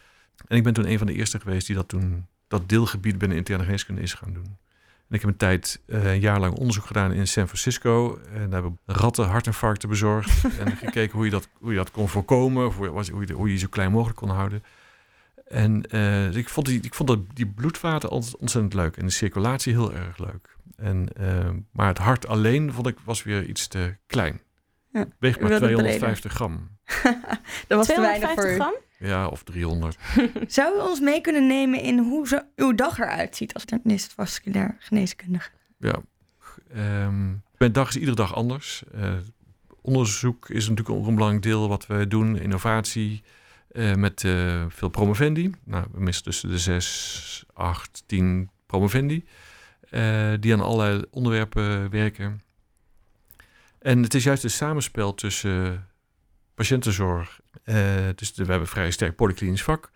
[0.48, 3.36] En ik ben toen een van de eerste geweest die dat toen dat deelgebied binnen
[3.38, 4.56] interne geneeskunde is gaan doen.
[5.08, 8.20] En ik heb een tijd, eh, een jaar lang onderzoek gedaan in San Francisco.
[8.32, 10.44] En daar hebben ratten hartinfarcten bezorgd.
[10.64, 12.66] en gekeken hoe je, dat, hoe je dat kon voorkomen.
[12.66, 14.62] Of hoe, je- hoe, je, hoe je zo klein mogelijk kon houden.
[15.46, 18.96] En eh, dus ik vond, die, ik vond dat die bloedvaten altijd ontzettend leuk.
[18.96, 20.56] En de circulatie heel erg leuk.
[20.76, 24.40] En, eh, maar het hart alleen vond ik was weer iets te klein.
[24.92, 26.68] Ja, Weegt maar wilde 250 gram.
[27.68, 28.54] dat was te weinig 250 voor u.
[28.54, 28.74] gram?
[29.08, 29.96] Ja, of 300.
[30.46, 34.12] Zou u ons mee kunnen nemen in hoe zo uw dag eruit ziet als internist
[34.12, 35.50] vasculair geneeskundige?
[35.78, 35.94] Ja.
[36.74, 37.26] Ehm,
[37.58, 38.82] mijn dag is iedere dag anders.
[38.94, 39.12] Eh,
[39.80, 42.38] onderzoek is natuurlijk ook een belangrijk deel wat we doen.
[42.38, 43.22] Innovatie
[43.68, 45.50] eh, met eh, veel promovendi.
[45.64, 49.24] Nou, we missen tussen de 6, 8, 10 promovendi.
[49.90, 52.40] eh, die aan allerlei onderwerpen werken.
[53.78, 55.88] En het is juist het samenspel tussen
[56.54, 57.40] patiëntenzorg.
[57.64, 57.74] eh,
[58.14, 59.90] dus we hebben een vrij sterk polyklinisch vak.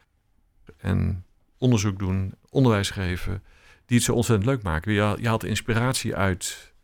[0.76, 1.24] En
[1.58, 3.42] onderzoek doen, onderwijs geven
[3.86, 4.92] die het zo ontzettend leuk maken.
[4.92, 6.74] Je, je haalt inspiratie uit,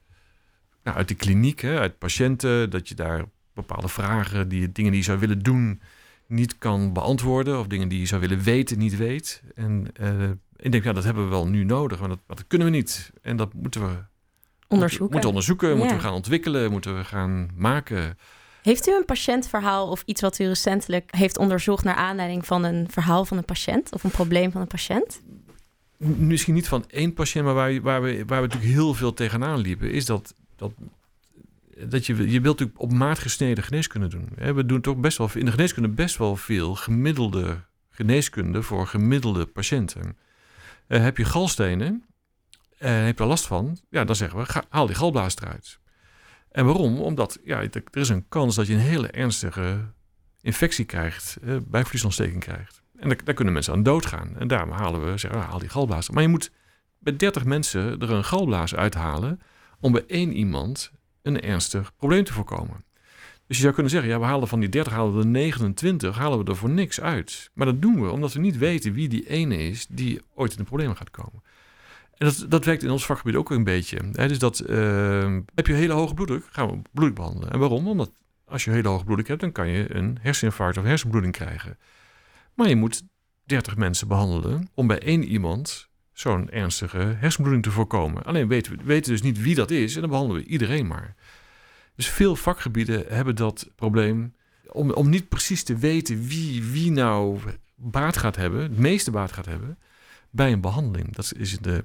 [0.83, 5.01] nou, uit de kliniek, hè, uit patiënten, dat je daar bepaalde vragen, die, dingen die
[5.01, 5.81] je zou willen doen,
[6.27, 9.43] niet kan beantwoorden, of dingen die je zou willen weten, niet weet.
[9.55, 12.71] En eh, ik denk, ja, dat hebben we wel nu nodig, maar dat, dat kunnen
[12.71, 13.13] we niet.
[13.23, 13.97] En dat moeten we
[14.69, 15.11] Onderzoeken.
[15.11, 15.75] Moeten onderzoeken, Ja.
[15.77, 18.19] moeten we gaan ontwikkelen, moeten we gaan maken.
[18.63, 22.87] Heeft u een patiëntverhaal of iets wat u recentelijk heeft onderzocht naar aanleiding van een
[22.91, 25.21] verhaal van een patiënt of een probleem van een patiënt?
[25.97, 29.59] Misschien niet van één patiënt, maar waar, waar, we, waar we natuurlijk heel veel tegenaan
[29.59, 30.73] liepen, is dat, dat,
[31.79, 34.29] dat je, je wilt natuurlijk op maat gesneden geneeskunde doen.
[34.55, 39.47] We doen toch best wel in de geneeskunde best wel veel gemiddelde geneeskunde voor gemiddelde
[39.47, 40.17] patiënten.
[40.87, 42.05] Eh, heb je galstenen,
[42.79, 45.79] en heb je last van, ja, dan zeggen we, haal die galblaas eruit.
[46.51, 46.99] En waarom?
[47.01, 49.79] Omdat ja, er is een kans dat je een hele ernstige
[50.41, 52.83] infectie krijgt, eh, bijvliesontsteking krijgt.
[52.97, 54.37] En daar, kunnen mensen aan doodgaan.
[54.39, 56.11] En daarom halen we, zeggen, haal die galblaas.
[56.11, 56.51] Maar je moet
[56.99, 59.41] bij 30 mensen er een galblaas uithalen
[59.81, 62.85] om bij één iemand een ernstig probleem te voorkomen.
[63.47, 66.17] Dus je zou kunnen zeggen, ja, we halen van die 30, halen we er 29,
[66.17, 67.51] halen we er voor niks uit.
[67.55, 70.57] Maar dat doen we omdat we niet weten wie die ene is die ooit in
[70.57, 71.43] de problemen gaat komen.
[72.19, 74.11] En dat, dat werkt in ons vakgebied ook een beetje.
[74.11, 77.51] Dus dat, eh, heb je hele hoge bloeddruk, gaan we bloeddruk behandelen.
[77.51, 77.89] En waarom?
[77.89, 78.11] Omdat
[78.45, 81.79] als je hele hoge bloeddruk hebt, dan kan je een herseninfarct of hersenbloeding krijgen.
[82.55, 83.03] Maar je moet
[83.45, 88.23] 30 mensen behandelen om bij één iemand zo'n ernstige hersenbloeding te voorkomen.
[88.23, 91.15] Alleen weten we weten dus niet wie dat is en dan behandelen we iedereen maar.
[91.95, 94.35] Dus veel vakgebieden hebben dat probleem
[94.67, 97.39] om, om niet precies te weten wie, wie nou
[97.75, 99.79] baat gaat hebben, het meeste baat gaat hebben
[100.31, 101.15] bij een behandeling.
[101.15, 101.85] Dat is de,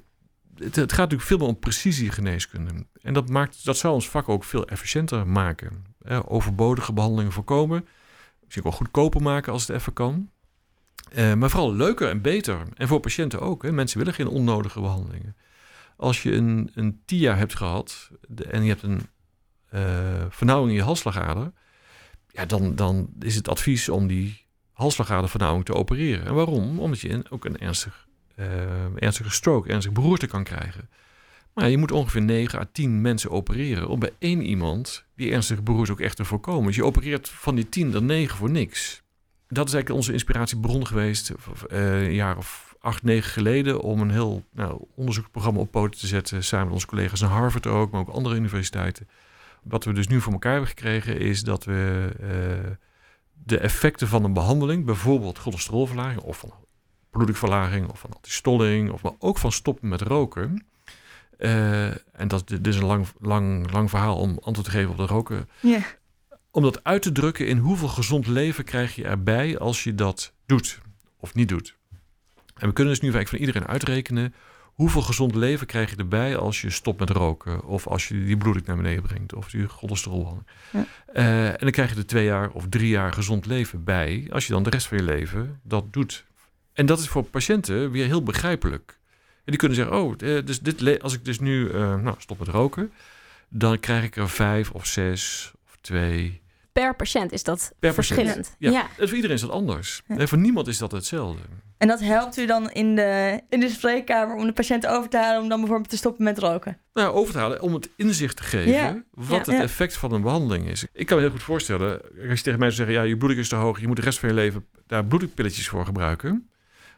[0.56, 2.86] het, gaat natuurlijk veel meer om precisiegeneeskunde.
[3.02, 5.86] En dat, maakt, dat zou ons vak ook veel efficiënter maken.
[6.02, 7.88] Eh, overbodige behandelingen voorkomen.
[8.42, 10.30] Misschien wel goedkoper maken als het even kan.
[11.12, 12.62] Eh, maar vooral leuker en beter.
[12.76, 13.64] En voor patiënten ook.
[13.64, 13.72] Hè.
[13.72, 15.36] Mensen willen geen onnodige behandelingen.
[15.98, 18.10] Als je een, een TIA hebt gehad
[18.50, 19.02] en je hebt een
[19.70, 21.52] eh vernauwing in je halsslagader,
[22.28, 26.26] ja, dan, dan is het advies om die halsslagadervernauwing te opereren.
[26.26, 26.80] En waarom?
[26.80, 28.08] Omdat je ook een ernstig,
[28.96, 30.90] ernstige stroke, ernstige beroerte kan krijgen.
[31.54, 35.62] Maar je moet ongeveer 9 à 10 mensen opereren om bij één iemand die ernstige
[35.62, 36.66] beroerte ook echt te voorkomen.
[36.66, 39.02] Dus je opereert van die 10 er 9 voor niks.
[39.48, 41.34] Dat is eigenlijk onze inspiratiebron geweest,
[41.70, 46.08] eh, een jaar of acht, negen geleden, om een heel nou, onderzoeksprogramma op poten te
[46.08, 49.08] zetten, samen met onze collega's aan Harvard ook, maar ook andere universiteiten.
[49.64, 52.72] Wat we dus nu voor elkaar hebben gekregen, is dat we eh,
[53.44, 56.54] de effecten van een behandeling, bijvoorbeeld cholesterolverlaging of van
[57.14, 60.66] bloeddrukverlaging of van antistolling, of maar ook van stoppen met roken.
[61.38, 64.98] eh, en dat dit is een lang, lang, lang verhaal om antwoord te geven op
[64.98, 65.80] de roken Ja.
[66.52, 70.34] om dat uit te drukken in hoeveel gezond leven krijg je erbij als je dat
[70.46, 70.80] doet
[71.20, 71.76] of niet doet.
[72.58, 74.34] En we kunnen dus nu eigenlijk van iedereen uitrekenen
[74.74, 78.38] hoeveel gezond leven krijg je erbij als je stopt met roken of als je die
[78.38, 80.44] bloeddruk naar beneden brengt of je cholesterol.
[80.72, 80.86] Ja.
[81.14, 84.48] Eh, en dan krijg je er twee jaar of drie jaar gezond leven bij als
[84.48, 86.26] je dan de rest van je leven dat doet.
[86.74, 89.00] En dat is voor patiënten weer heel begrijpelijk.
[89.36, 92.40] En die kunnen zeggen, oh, eh, dus dit als ik dus nu eh, nou, stop
[92.40, 92.92] met roken,
[93.50, 97.94] dan krijg ik er vijf of zes of twee Per patiënt is dat Per patiënt.
[97.94, 98.56] verschillend.
[98.60, 98.72] Ja.
[98.72, 98.88] ja.
[98.98, 100.02] En voor iedereen is dat anders.
[100.08, 100.18] Ja.
[100.18, 101.42] En voor niemand is dat hetzelfde.
[101.78, 105.18] En dat helpt u dan in de, in de spreekkamer om de patiënt over te
[105.18, 106.78] halen om dan bijvoorbeeld te stoppen met roken?
[106.94, 109.04] Nou, over te halen om het inzicht te geven Ja.
[109.12, 109.38] wat Ja.
[109.38, 109.62] het Ja.
[109.62, 110.86] effect van een behandeling is.
[110.94, 113.42] Ik kan me heel goed voorstellen, als je tegen mij zou zeggen, ja, je bloeddruk
[113.42, 116.50] is te hoog, je moet de rest van je leven daar bloeddrukpilletjes voor gebruiken.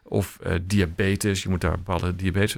[0.08, 2.58] Of eh, diabetes, je moet daar bepaalde diabetes.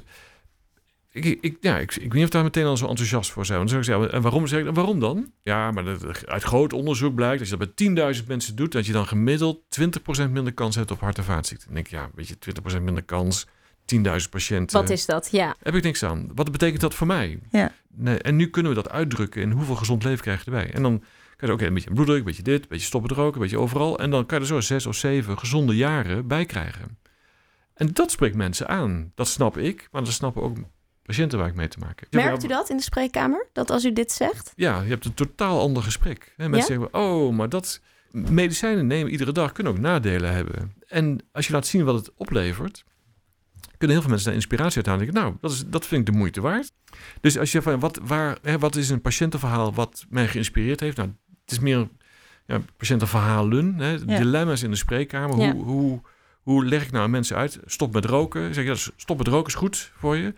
[1.12, 3.58] Ik, ik, ja, ik, ik weet niet of daar meteen al zo enthousiast voor zijn.
[3.58, 5.32] Want dan zeg ik, ja, en waarom, zeg ik, waarom dan?
[5.42, 8.86] Ja, maar dat, uit groot onderzoek blijkt, als je dat bij 10.000 mensen doet, dat
[8.86, 11.66] je dan gemiddeld 20% minder kans hebt op hart- en vaatziekten.
[11.66, 12.36] Dan denk ik, ja, weet je,
[12.78, 13.46] 20% minder kans,
[13.94, 14.80] 10.000 patiënten.
[14.80, 15.28] Wat is dat?
[15.30, 15.56] Ja.
[15.62, 16.30] Heb ik niks aan.
[16.34, 17.38] Wat betekent dat voor mij?
[17.50, 17.72] Ja.
[17.94, 20.72] Nee, en nu kunnen we dat uitdrukken in hoeveel gezond leven krijg je erbij.
[20.72, 21.02] En dan
[21.36, 23.42] kan je oké, een beetje bloeddruk, een beetje dit, een beetje stoppen met roken, een
[23.42, 23.98] beetje overal.
[23.98, 26.98] En dan kan je er zo zes of zeven gezonde jaren bij krijgen.
[27.78, 29.12] En dat spreekt mensen aan.
[29.14, 30.56] Dat snap ik, maar dat snappen ook
[31.02, 32.22] patiënten waar ik mee te maken heb.
[32.22, 33.46] Merkt u dat in de spreekkamer?
[33.52, 34.52] Dat als u dit zegt?
[34.56, 36.34] Ja, je hebt een totaal ander gesprek.
[36.36, 37.80] Mensen zeggen, oh, maar dat...
[38.10, 40.74] Medicijnen nemen iedere dag kunnen ook nadelen hebben.
[40.86, 42.84] En als je laat zien wat het oplevert...
[43.76, 45.04] kunnen heel veel mensen daar inspiratie uit halen.
[45.04, 46.72] Denken, nou, dat, is, dat vind ik de moeite waard.
[47.20, 50.96] Dus als je van, wat, waar, hè, wat is een patiëntenverhaal wat mij geïnspireerd heeft?
[50.96, 51.08] Nou,
[51.42, 51.88] het is meer
[52.46, 53.74] ja, patiëntenverhalen.
[53.78, 54.18] Hè, Ja.
[54.18, 55.34] Dilemma's in de spreekkamer.
[55.34, 56.00] Hoe, hoe,
[56.48, 57.58] hoe leg ik nou aan mensen uit?
[57.64, 58.54] Stop met roken.
[58.54, 60.34] Zeg je, ja, stop met roken is goed voor je.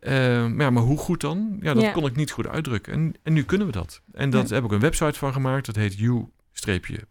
[0.00, 0.12] Eh,
[0.46, 1.58] maar, ja, maar hoe goed dan?
[1.60, 1.90] Ja, dat Ja.
[1.90, 2.92] kon ik niet goed uitdrukken.
[2.92, 4.00] En, en nu kunnen we dat.
[4.12, 4.54] En dat Ja.
[4.54, 5.66] heb ik een website van gemaakt.
[5.66, 7.06] Dat heet you-prevent.nl.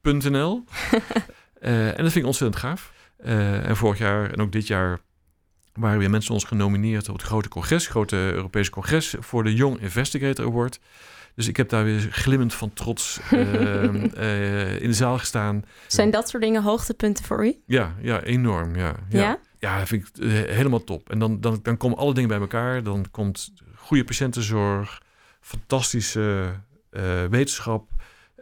[0.00, 0.64] Prevent.
[1.60, 2.92] Eh, en dat vind ik ontzettend gaaf.
[3.16, 4.98] Eh, en vorig jaar en ook dit jaar
[5.72, 9.80] waren weer mensen ons genomineerd op het grote congres, grote Europese congres, voor de Young
[9.80, 10.80] Investigator Award.
[11.34, 15.64] Dus ik heb daar weer glimmend van trots ehm, eh, in de zaal gestaan.
[15.86, 17.60] Zijn dat soort dingen hoogtepunten voor u?
[17.66, 18.76] Ja, ja enorm.
[18.76, 19.38] Ja, Ja?
[19.58, 19.86] ja.
[19.86, 21.10] Vind ik eh, helemaal top.
[21.10, 22.82] En dan, dan, dan komen alle dingen bij elkaar.
[22.82, 25.02] Dan komt goede patiëntenzorg,
[25.40, 26.54] fantastische
[26.90, 27.88] eh, wetenschap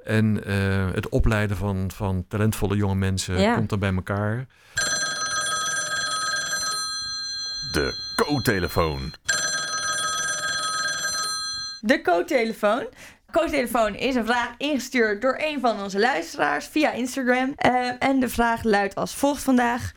[0.05, 3.55] en eh, het opleiden van, van talentvolle jonge mensen Ja.
[3.55, 4.47] komt dan bij elkaar.
[7.73, 9.13] De co-telefoon.
[11.81, 12.87] De co-telefoon.
[13.31, 17.53] Co-telefoon is een vraag ingestuurd door een van onze luisteraars via Instagram.
[17.57, 19.93] Eh, en de vraag luidt als volgt vandaag.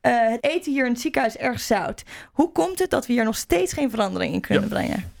[0.00, 2.02] Eh, het eten hier in het ziekenhuis erg zout.
[2.32, 4.68] Hoe komt het dat we hier nog steeds geen verandering in kunnen Ja.
[4.68, 5.12] brengen?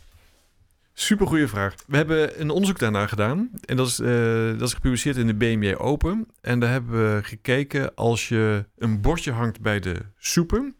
[0.96, 1.74] Super goede vraag.
[1.86, 3.50] We hebben een onderzoek daarna gedaan.
[3.64, 6.26] En dat is, eh, dat is gepubliceerd in de BMJ Open.
[6.40, 10.74] En daar hebben we gekeken als je een bordje hangt bij de soepen.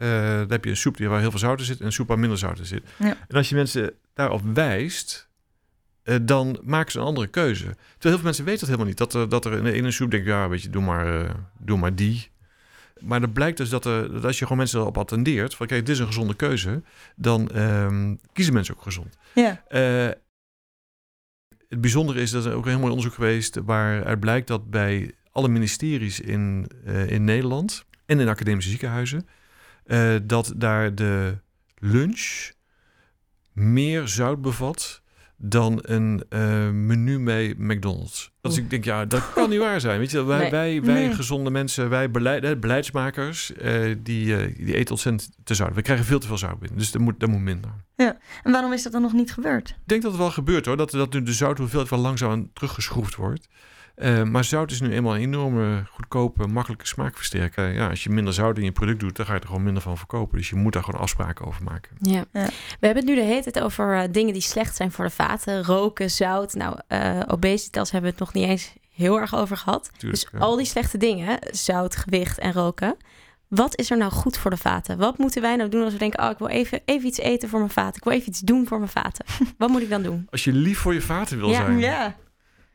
[0.00, 1.92] Eh, dan heb je een soep die waar heel veel zout in zit en een
[1.92, 2.82] soep waar minder zout in zit.
[2.98, 3.16] Ja.
[3.28, 5.28] En als je mensen daarop wijst,
[6.02, 7.64] eh, dan maken ze een andere keuze.
[7.64, 8.98] Terwijl heel veel mensen weten dat helemaal niet.
[8.98, 11.30] Dat er, dat er in de ene soep denkt, ja, weet je, doe maar, eh,
[11.58, 12.30] doe maar die.
[13.00, 15.54] Maar dan blijkt dus dat, er, dat als je gewoon mensen erop attendeert...
[15.54, 16.82] van kijk, dit is een gezonde keuze...
[17.16, 19.16] dan ehm, kiezen mensen ook gezond.
[19.34, 19.64] Ja.
[21.68, 25.14] Het bijzondere is dat er ook een heel mooi onderzoek geweest waaruit blijkt dat bij
[25.30, 26.66] alle ministeries in,
[27.06, 29.28] in Nederland en in academische ziekenhuizen,
[29.90, 31.38] eh, dat daar de
[31.78, 32.50] lunch
[33.52, 35.02] meer zout bevat
[35.36, 38.32] dan een eh, menu bij McDonald's.
[38.40, 39.98] Dat ik denk, ja, dat kan niet waar zijn.
[39.98, 40.50] Weet je, wij, Nee.
[40.50, 41.14] wij, wij Nee.
[41.14, 45.74] gezonde mensen, wij beleid, beleidsmakers, eh, die, eh, die eten ontzettend te zout.
[45.74, 47.70] We krijgen veel te veel zout binnen, dus dat moet, dat moet minder.
[48.42, 49.68] En waarom is dat dan nog niet gebeurd?
[49.68, 50.76] Ik denk dat het wel gebeurt hoor.
[50.76, 53.48] Dat, dat nu de zouthoeveelheid wel langzaam teruggeschroefd wordt.
[54.00, 57.72] Eh, maar zout is nu eenmaal een enorme, goedkope, makkelijke smaakversterker.
[57.72, 59.82] Ja, als je minder zout in je product doet, dan ga je er gewoon minder
[59.82, 60.38] van verkopen.
[60.38, 61.96] Dus je moet daar gewoon afspraken over maken.
[62.00, 62.24] Ja.
[62.32, 62.44] Ja.
[62.80, 65.10] We hebben het nu de hele tijd over eh, dingen die slecht zijn voor de
[65.10, 65.64] vaten.
[65.64, 66.54] Roken, zout.
[66.54, 69.90] Nou, eh obesitas hebben we het nog niet eens heel erg over gehad.
[69.96, 70.38] Tuurlijk, dus ja.
[70.46, 72.96] al die slechte dingen, zout, gewicht en roken.
[73.48, 74.98] Wat is er nou goed voor de vaten?
[74.98, 76.24] Wat moeten wij nou doen als we denken...
[76.24, 77.96] oh, ik wil even, even iets eten voor mijn vaten.
[77.96, 79.24] Ik wil even iets doen voor mijn vaten.
[79.58, 80.26] Wat moet ik dan doen?
[80.30, 81.54] Als je lief voor je vaten wil Ja.
[81.64, 81.78] zijn.
[81.78, 82.16] Ja.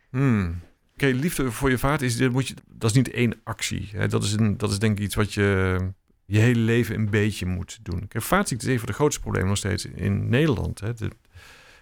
[0.10, 0.62] Hmm.
[0.96, 3.90] Oké, liefde voor je vaten is, moet je, dat is niet één actie.
[3.92, 4.08] Hè.
[4.08, 5.78] Dat, is een, dat is denk ik iets wat je
[6.26, 8.08] je hele leven een beetje moet doen.
[8.08, 10.80] Kijk, vaatziekte is een van de grootste problemen nog steeds in Nederland.
[10.80, 10.94] Hè.
[10.94, 11.10] De,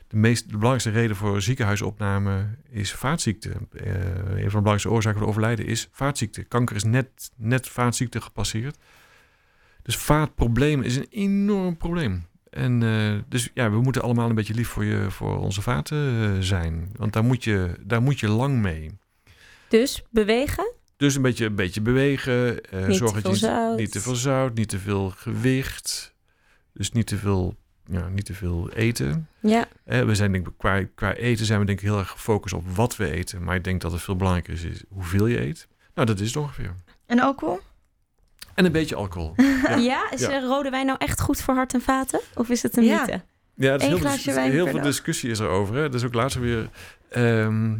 [0.08, 3.49] de, meest, de belangrijkste reden voor ziekenhuisopname is vaatziekte.
[3.49, 6.43] Eh, een van de belangrijkste oorzaken voor overlijden is vaatziekte.
[6.43, 8.78] Kanker is net, net vaatziekte gepasseerd.
[9.82, 12.26] Dus vaatprobleem is een enorm probleem.
[12.49, 15.97] En eh, dus ja, we moeten allemaal een beetje lief voor, je, voor onze vaten
[15.97, 16.89] eh, zijn.
[16.95, 18.91] Want daar moet, je, daar moet je lang mee.
[19.80, 20.72] Dus bewegen.
[20.98, 22.64] Dus een beetje, een beetje bewegen.
[22.66, 23.78] eh, Niet zorg te dat je zout.
[23.78, 26.14] niet te veel zout, niet te veel gewicht.
[26.74, 27.56] Dus niet te veel,
[27.86, 29.28] ja, niet te veel eten.
[29.40, 32.10] Ja, Eh, we zijn denk ik, qua, qua eten zijn we denk ik heel erg
[32.10, 33.44] gefocust op wat we eten.
[33.44, 35.68] Maar ik denk dat het veel belangrijker is, is hoeveel je eet.
[35.96, 36.76] Nou, dat is het ongeveer.
[37.06, 37.60] En alcohol?
[38.54, 39.34] En een beetje alcohol.
[39.78, 40.12] ja.
[40.12, 40.40] is Ja.
[40.40, 42.20] rode wijn nou echt goed voor hart en vaten?
[42.36, 43.00] Of is het een Ja.
[43.00, 43.22] mythe?
[43.56, 44.90] Ja, het is Eén heel, glaasje veel- wijn heel per veel dag.
[44.92, 45.76] discussie is erover.
[45.76, 45.90] Hè?
[45.90, 46.70] Dus ook laatst weer.
[47.10, 47.76] ehm,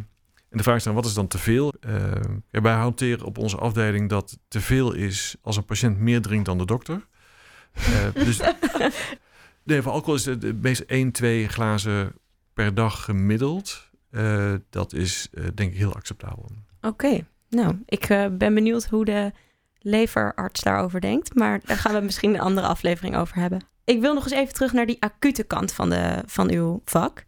[0.54, 1.74] en de vraag is dan, wat is dan te veel?
[2.50, 6.46] Ja, wij hanteren op onze afdeling dat te veel is als een patiënt meer drinkt
[6.46, 7.06] dan de dokter.
[7.72, 8.40] Eh, dus
[9.62, 12.12] nee, voor alcohol is het meest 1, 2 glazen
[12.52, 13.90] per dag gemiddeld.
[14.10, 16.50] Eh, dat is denk ik heel acceptabel.
[16.80, 19.32] Oké, nou, ik ben benieuwd hoe de
[19.78, 21.34] leverarts daarover denkt.
[21.34, 23.66] Maar daar gaan we misschien een andere aflevering over hebben.
[23.84, 27.24] Ik wil nog eens even terug naar die acute kant van, de, van uw vak.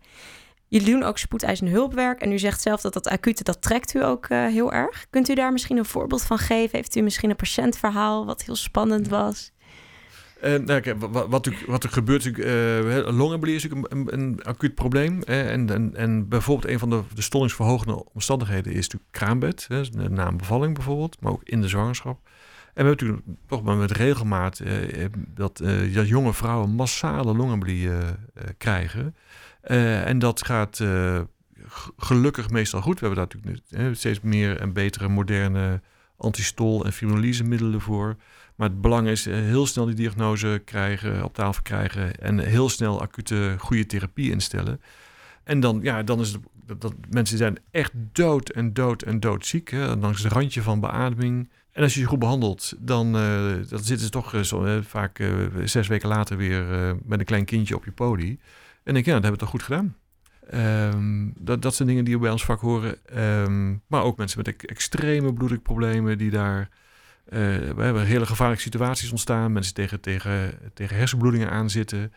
[0.77, 2.21] Jullie doen ook spoedeisende hulpwerk.
[2.21, 5.07] En u zegt zelf dat dat acute, dat trekt u ook eh, heel erg.
[5.11, 6.77] Kunt u daar misschien een voorbeeld van geven?
[6.77, 9.53] Heeft u misschien een patiëntverhaal wat heel spannend was?
[10.41, 13.93] En nou, kijk, wa- wa- wat, er, wat er gebeurt, natuurlijk, eh, longembolie is natuurlijk
[13.93, 15.23] een, een, een acuut probleem.
[15.23, 19.65] En, en, en bijvoorbeeld een van de, de stollingsverhogende omstandigheden is natuurlijk kraambed.
[19.69, 22.19] Hè, dus na een bevalling bijvoorbeeld, maar ook in de zwangerschap.
[22.75, 26.71] En we hebben natuurlijk toch maar met regelmaat eh, eh, dat, eh, dat jonge vrouwen
[26.71, 28.15] massale longembolie eh, eh,
[28.59, 29.17] krijgen.
[29.67, 31.21] Eh, en dat gaat eh,
[31.97, 33.01] gelukkig meestal goed.
[33.01, 35.81] We hebben daar natuurlijk steeds meer en betere moderne
[36.17, 38.17] antistol- en fibrinolyse voor.
[38.57, 42.69] Maar het belang is eh, heel snel die diagnose krijgen, op tafel krijgen en heel
[42.69, 44.81] snel acute goede therapie instellen.
[45.45, 46.37] En dan, ja, dan is
[46.79, 51.51] dat, mensen zijn echt dood en dood en doodziek, hè, langs het randje van beademing.
[51.73, 55.31] En als je ze goed behandelt, dan, eh, dan zitten ze toch zo, vaak
[55.65, 56.65] zes weken later weer
[57.05, 58.39] met een klein kindje op je podie.
[58.87, 59.97] En denk ik, ja, dat hebben we toch goed gedaan.
[60.51, 63.07] Ehm, dat, dat zijn dingen die bij ons vak horen.
[63.07, 66.69] Ehm, maar ook mensen met extreme bloeddrukproblemen die daar
[67.27, 67.39] eh,
[67.77, 69.53] we hebben hele gevaarlijke situaties ontstaan.
[69.53, 72.13] Mensen tegen, tegen, tegen hersenbloedingen aanzitten.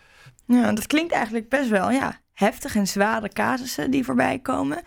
[0.45, 4.81] Ja, dat klinkt eigenlijk best wel ja, heftig en zware casussen die voorbij komen.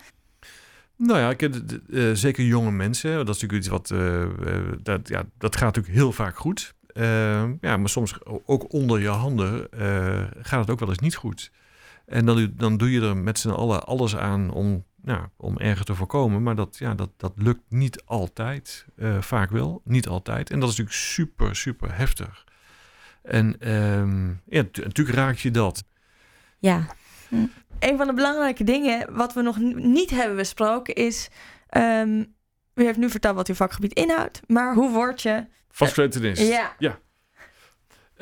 [0.95, 1.55] Nou ja, ik, heb
[1.91, 3.25] eh, zeker jonge mensen.
[3.25, 3.91] Dat is natuurlijk iets wat...
[3.91, 4.25] eh,
[4.81, 6.73] dat, ja, dat gaat natuurlijk heel vaak goed.
[6.87, 8.15] Eh, ja, maar soms
[8.45, 9.67] ook onder je handen
[10.41, 11.51] gaat het ook wel eens niet goed.
[12.05, 15.85] En dan, dan doe je er met z'n allen alles aan om, nou, om erger
[15.85, 16.43] te voorkomen.
[16.43, 18.85] Maar dat, ja, dat, dat lukt niet altijd.
[18.95, 20.49] Eh, vaak wel, niet altijd.
[20.49, 22.43] En dat is natuurlijk super, super heftig.
[23.21, 25.83] En ehm, ja, tu- natuurlijk raak je dat.
[26.59, 26.85] Ja,
[27.79, 31.29] Een van de belangrijke dingen wat we nog niet hebben besproken is...
[31.69, 32.23] ehm,
[32.75, 35.45] u heeft nu verteld wat uw vakgebied inhoudt, maar hoe word je...
[35.69, 36.47] Vastgetenist.
[36.47, 36.99] Ja, Eh, ja,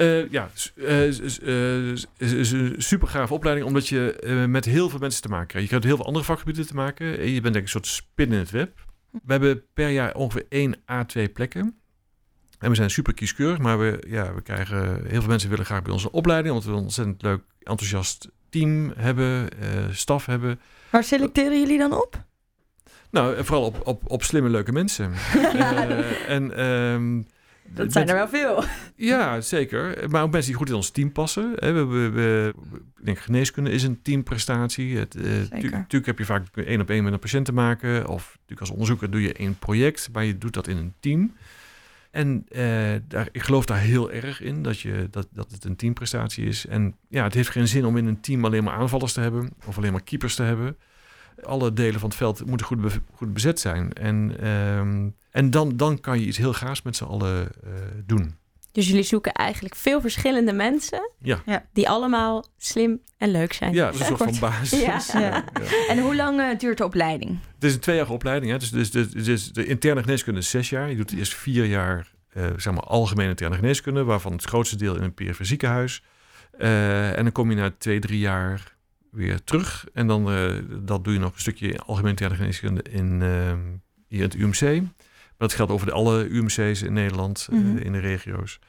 [0.05, 4.99] eh, s- s- eh, is een super gaaf opleiding, omdat je eh, met heel veel
[4.99, 5.63] mensen te maken krijgt.
[5.69, 7.19] Je krijgt heel veel andere vakgebieden te maken.
[7.19, 8.85] En je bent denk ik een soort spin in het web.
[9.11, 11.75] We hebben per jaar ongeveer 1 à 2 plekken.
[12.59, 15.81] En we zijn super kieskeurig, maar we, ja, we krijgen heel veel mensen willen graag
[15.81, 20.59] bij onze opleiding, omdat we een ontzettend leuk, enthousiast team hebben, eh, staf hebben.
[20.89, 22.23] waar selecteren jullie dan op?
[23.11, 25.11] Nou, vooral op, op, op slimme, leuke mensen.
[25.53, 27.21] Eh, en ehm,
[27.73, 28.63] Dat zijn er wel veel.
[28.95, 30.09] Ja, zeker.
[30.09, 31.53] Maar ook mensen die goed in ons team passen.
[31.59, 32.53] We, we, we-
[32.99, 34.97] ik denk geneeskunde is een teamprestatie.
[34.97, 35.23] Het, eh.
[35.71, 38.07] Natuurlijk heb je vaak één op één met een patiënt te maken.
[38.07, 41.33] Of natuurlijk als onderzoeker doe je één project, maar je doet dat in een team.
[42.11, 42.63] En eh,
[43.07, 46.65] daar, ik geloof daar heel erg in, dat, je, dat, dat het een teamprestatie is.
[46.67, 49.49] En ja, het heeft geen zin om in een team alleen maar aanvallers te hebben.
[49.65, 50.77] Of alleen maar keepers te hebben.
[51.43, 53.93] Alle delen van het veld moeten goed, be- goed bezet zijn.
[53.93, 57.71] En, ehm, en dan, dan kan je iets heel gaafs met z'n allen eh,
[58.05, 58.35] doen.
[58.71, 61.41] dus jullie zoeken eigenlijk veel verschillende mensen Ja.
[61.45, 61.65] Ja.
[61.73, 63.73] die allemaal slim en leuk zijn.
[63.73, 64.81] Ja, dat is een soort van basis.
[64.81, 65.01] Ja.
[65.19, 65.43] Ja.
[65.87, 67.39] En hoe lang eh, duurt de opleiding?
[67.55, 68.51] Het is een tweejarige opleiding.
[68.51, 68.57] Hè?
[68.57, 70.89] Dus, dus, dus, dus de interne geneeskunde is zes jaar.
[70.89, 74.95] Je doet eerst vier jaar eh, zeg maar algemene interne geneeskunde, waarvan het grootste deel
[74.95, 76.03] in een perifere ziekenhuis.
[76.57, 78.75] Eh, en dan kom je na twee, drie jaar
[79.11, 79.85] weer terug.
[79.93, 83.53] En dan eh, dat doe je nog een stukje algemene geneeskunde in, eh,
[84.07, 84.81] hier in het UMC.
[84.81, 87.77] Maar dat geldt over de alle UMC's in Nederland, eh, Mhm.
[87.77, 88.59] in de regio's.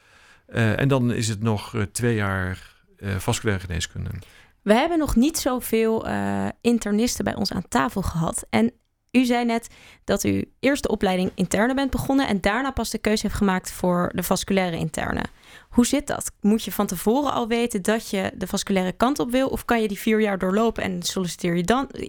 [0.46, 4.10] Eh, en dan is het nog eh, twee jaar eh vasculaire geneeskunde.
[4.62, 8.46] We hebben nog niet zoveel eh internisten bij ons aan tafel gehad.
[8.50, 8.72] En
[9.10, 9.68] u zei net
[10.04, 13.72] dat u eerst de opleiding interne bent begonnen en daarna pas de keuze heeft gemaakt
[13.72, 15.22] voor de vasculaire interne.
[15.72, 16.32] Hoe zit dat?
[16.40, 19.48] Moet je van tevoren al weten dat je de vasculaire kant op wil?
[19.48, 21.86] Of kan je die vier jaar doorlopen en solliciteer je dan?
[21.90, 22.04] We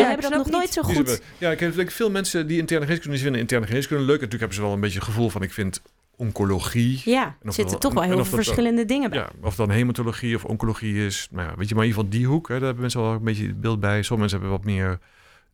[0.00, 0.94] ik hebben dat nog nooit zo goed.
[0.94, 4.02] hebben- ja, ik heb denk ik veel mensen die interne geneeskunde die vinden interne geneeskunde
[4.02, 4.20] leuk.
[4.20, 5.82] Natuurlijk hebben ze wel een beetje het gevoel van ik vind
[6.16, 7.02] oncologie.
[7.04, 9.18] Ja, En er zitten toch wel en heel veel dat verschillende dingen bij.
[9.18, 11.28] Ja, of dan hematologie of oncologie is.
[11.30, 13.12] Nou ja, weet je, maar in ieder geval die hoek, hè, daar hebben mensen wel
[13.12, 14.02] een beetje het beeld bij.
[14.02, 14.98] Sommige mensen hebben wat meer,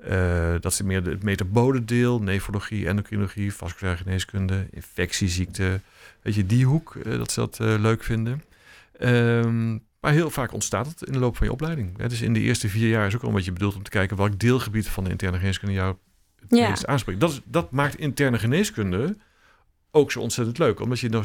[0.04, 5.80] eh, dat ze meer het metabole deel, nefrologie, endocrinologie, vasculaire geneeskunde, infectieziekte.
[6.22, 8.42] Weet je, die hoek, eh, dat ze dat eh, leuk vinden.
[8.98, 11.98] Ehm, maar heel vaak ontstaat het in de loop van je opleiding.
[11.98, 13.90] Hè, dus in de eerste vier jaar is ook al een beetje bedoeld om te
[13.90, 15.96] kijken welk deelgebied van de interne geneeskunde jou
[16.40, 16.68] het Ja.
[16.68, 17.20] meest aanspreekt.
[17.20, 19.16] Dat, is, dat maakt interne geneeskunde
[19.90, 20.80] ook zo ontzettend leuk.
[20.80, 21.22] Omdat je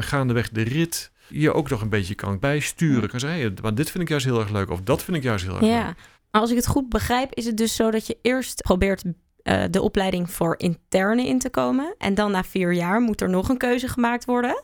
[0.00, 3.08] gaandeweg de rit je ook nog een beetje kan bijsturen.
[3.08, 4.70] Kan zeggen, hey, maar dit vind ik juist heel erg leuk.
[4.70, 5.94] Of dat vind ik juist heel erg Ja, leuk.
[6.34, 9.02] Maar als ik het goed begrijp, is het dus zo dat je eerst probeert
[9.42, 11.94] eh, de opleiding voor interne in te komen.
[11.98, 14.62] En dan na vier jaar moet er nog een keuze gemaakt worden.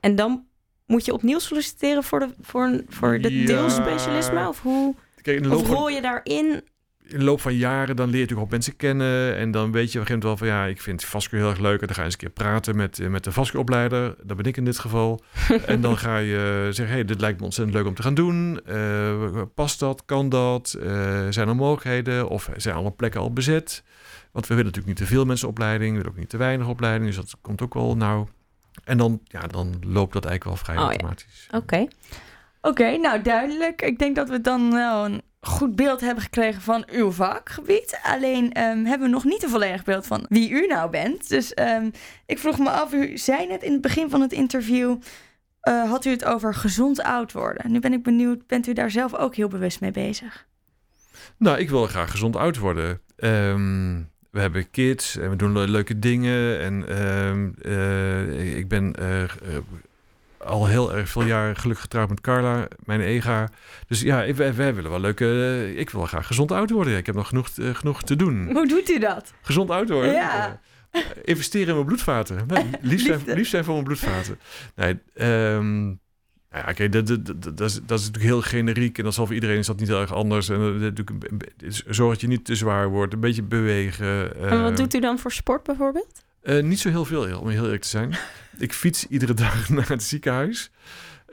[0.00, 0.46] En dan
[0.86, 3.46] moet je opnieuw solliciteren voor de, voor, voor de Ja.
[3.46, 4.48] deelspecialisme?
[4.48, 4.94] Of hoe?
[5.22, 6.62] Kijk, in de, Of loop van, rol je daarin?
[7.08, 9.36] In de loop van jaren dan leer je natuurlijk ook mensen kennen.
[9.36, 11.54] En dan weet je op een gegeven moment wel van ja, ik vind vasculair heel
[11.54, 11.80] erg leuk.
[11.80, 14.14] En dan ga je eens een keer praten met, eh, met de vasculaopleider.
[14.22, 15.22] Dat ben ik in dit geval.
[15.66, 18.60] en dan ga je zeggen, hey, dit lijkt me ontzettend leuk om te gaan doen.
[18.64, 20.02] Eh, past dat?
[20.04, 20.76] Kan dat?
[20.82, 22.28] Eh, zijn er mogelijkheden?
[22.28, 23.82] Of zijn alle plekken al bezet?
[24.32, 25.90] Want we willen natuurlijk niet te veel mensen opleiding.
[25.90, 27.06] We willen ook niet te weinig opleiding.
[27.06, 28.26] Dus dat komt ook wel nou.
[28.84, 30.88] En dan, ja, dan loopt dat eigenlijk wel vrij Oh ja.
[30.88, 31.48] automatisch.
[32.64, 32.96] Oké.
[32.96, 33.82] Nou duidelijk.
[33.82, 38.00] Ik denk dat we dan wel een goed beeld hebben gekregen van uw vakgebied.
[38.02, 41.28] Alleen ehm, hebben we nog niet een volledig beeld van wie u nou bent.
[41.28, 41.90] Dus ehm,
[42.26, 44.96] ik vroeg me af, u zei net in het begin van het interview...
[45.60, 47.72] eh, had u het over gezond oud worden.
[47.72, 50.46] Nu ben ik benieuwd, bent u daar zelf ook heel bewust mee bezig?
[51.38, 53.00] Nou, ik wil graag gezond oud worden.
[53.16, 53.96] Ehm,
[54.30, 56.60] we hebben kids en we doen le- leuke dingen.
[56.60, 56.86] En
[57.64, 59.22] eh, ik ben eh,
[60.44, 63.48] al heel erg veel jaar gelukkig getrouwd met Carla, mijn ega.
[63.86, 65.24] Dus ja, wij, wij willen wel leuke...
[65.24, 66.96] eh, ik wil wel graag gezond oud worden.
[66.96, 68.46] Ik heb nog genoeg, eh, genoeg te doen.
[68.52, 69.32] Hoe doet u dat?
[69.42, 70.12] Gezond oud worden?
[70.12, 70.60] Ja.
[70.90, 72.46] Eh, investeren in mijn bloedvaten.
[72.46, 73.34] Nee, lief, zijn, Liefde.
[73.34, 74.38] lief zijn voor mijn bloedvaten.
[74.74, 74.98] Nee,
[76.50, 78.98] nou ja, oké, dat, dat, dat, dat is, dat is natuurlijk heel generiek.
[78.98, 80.48] En dat zal voor iedereen is dat niet heel erg anders.
[80.48, 81.42] En dat, natuurlijk
[81.86, 83.12] zorg dat je niet te zwaar wordt.
[83.12, 84.36] Een beetje bewegen.
[84.50, 86.23] En wat doet u dan voor sport bijvoorbeeld?
[86.44, 88.14] Eh, niet zo heel veel, om heel eerlijk te zijn.
[88.58, 90.70] ik fiets iedere dag naar het ziekenhuis.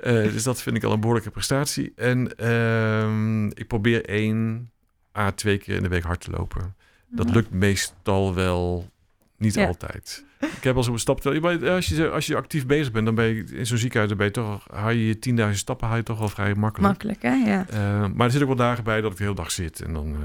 [0.01, 1.93] Eh, dus dat vind ik al een behoorlijke prestatie.
[1.95, 4.71] En ehm, ik probeer één
[5.17, 6.75] à twee keer in de week hard te lopen.
[7.09, 8.89] Dat lukt meestal wel
[9.37, 9.67] Niet Ja.
[9.67, 10.25] altijd.
[10.39, 11.25] Ik heb al zo'n stap.
[11.25, 14.27] Als je, als je actief bezig bent, dan ben je in zo'n ziekenhuis, dan ben
[14.27, 16.91] je toch, haal je je 10.000 stappen haal je toch wel vrij makkelijk.
[17.03, 17.33] Makkelijk, hè?
[17.51, 17.65] Ja.
[17.69, 17.77] Eh,
[18.13, 20.13] maar er zitten ook wel dagen bij dat ik de hele dag zit en dan
[20.13, 20.19] eh,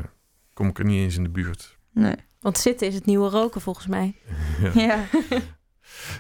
[0.53, 1.79] kom ik er niet eens in de buurt.
[1.93, 2.15] Nee.
[2.47, 4.15] Want zitten is het nieuwe roken volgens mij.
[4.63, 5.05] Ja, Ja.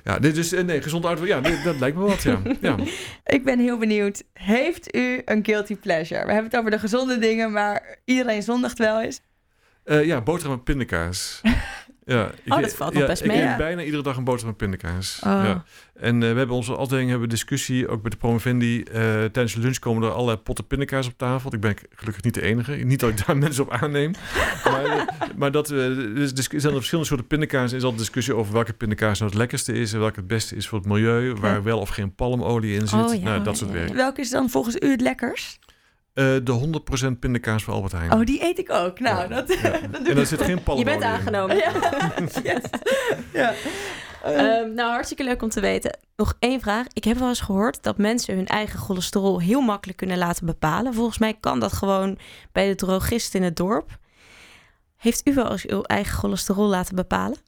[0.05, 1.18] ja dit is eh, nee, gezond uit.
[1.18, 2.22] Ja, dit- dat lijkt me wat.
[2.22, 2.41] Ja.
[2.61, 2.77] Ja.
[3.37, 4.22] Ik ben heel benieuwd.
[4.33, 6.24] Heeft u een guilty pleasure?
[6.27, 9.20] We hebben het over de gezonde dingen, maar iedereen zondigt wel eens.
[9.85, 11.41] Eh, ja, boterham met pindakaas.
[12.09, 13.37] Ja, ik, Oh, dat valt nog ja, best ik mee.
[13.37, 13.57] eet Ja.
[13.57, 15.21] bijna iedere dag een boterham met pindakaas.
[15.25, 15.31] Oh.
[15.45, 15.65] Ja.
[16.01, 18.83] En eh, we hebben onze afdeling hebben discussie, ook met de promovendi.
[18.83, 21.55] eh, tijdens de lunch komen er allerlei potten pindakaas op tafel.
[21.55, 22.73] Ik ben gelukkig niet de enige.
[22.73, 24.13] Niet dat ik daar mensen op aanneem.
[24.65, 25.03] maar, eh,
[25.37, 25.77] maar dat, eh,
[26.15, 27.71] dus, dus, er zijn er verschillende soorten pindakaas.
[27.71, 29.93] Er is altijd discussie over welke pindakaas nou het lekkerste is...
[29.93, 31.35] en welke het beste is voor het milieu.
[31.35, 33.01] Waar wel of geen palmolie in zit.
[33.05, 33.21] Oh, ja.
[33.21, 33.93] nou, dat soort werk.
[33.95, 35.59] Welke is dan volgens u het lekkers?
[36.17, 38.12] Eh, de 100% pindakaas van Albert Heijn.
[38.12, 39.01] Oh, die eet ik ook.
[39.01, 39.27] Nou, Ja.
[39.29, 39.71] dat, Ja.
[39.91, 41.57] dat doe en daar zit geen Je palmolie bent aangenomen.
[41.57, 41.73] Ja.
[42.43, 42.62] Yes.
[43.33, 43.55] ja.
[44.23, 45.99] Eh, Ehm, nou, hartstikke leuk om te weten.
[46.17, 46.87] Nog één vraag.
[46.93, 50.95] Ik heb wel eens gehoord dat mensen hun eigen cholesterol heel makkelijk kunnen laten bepalen.
[50.95, 52.19] Volgens mij kan dat gewoon
[52.53, 53.99] bij de drogist in het dorp.
[54.97, 57.39] Heeft u wel eens uw eigen cholesterol laten bepalen?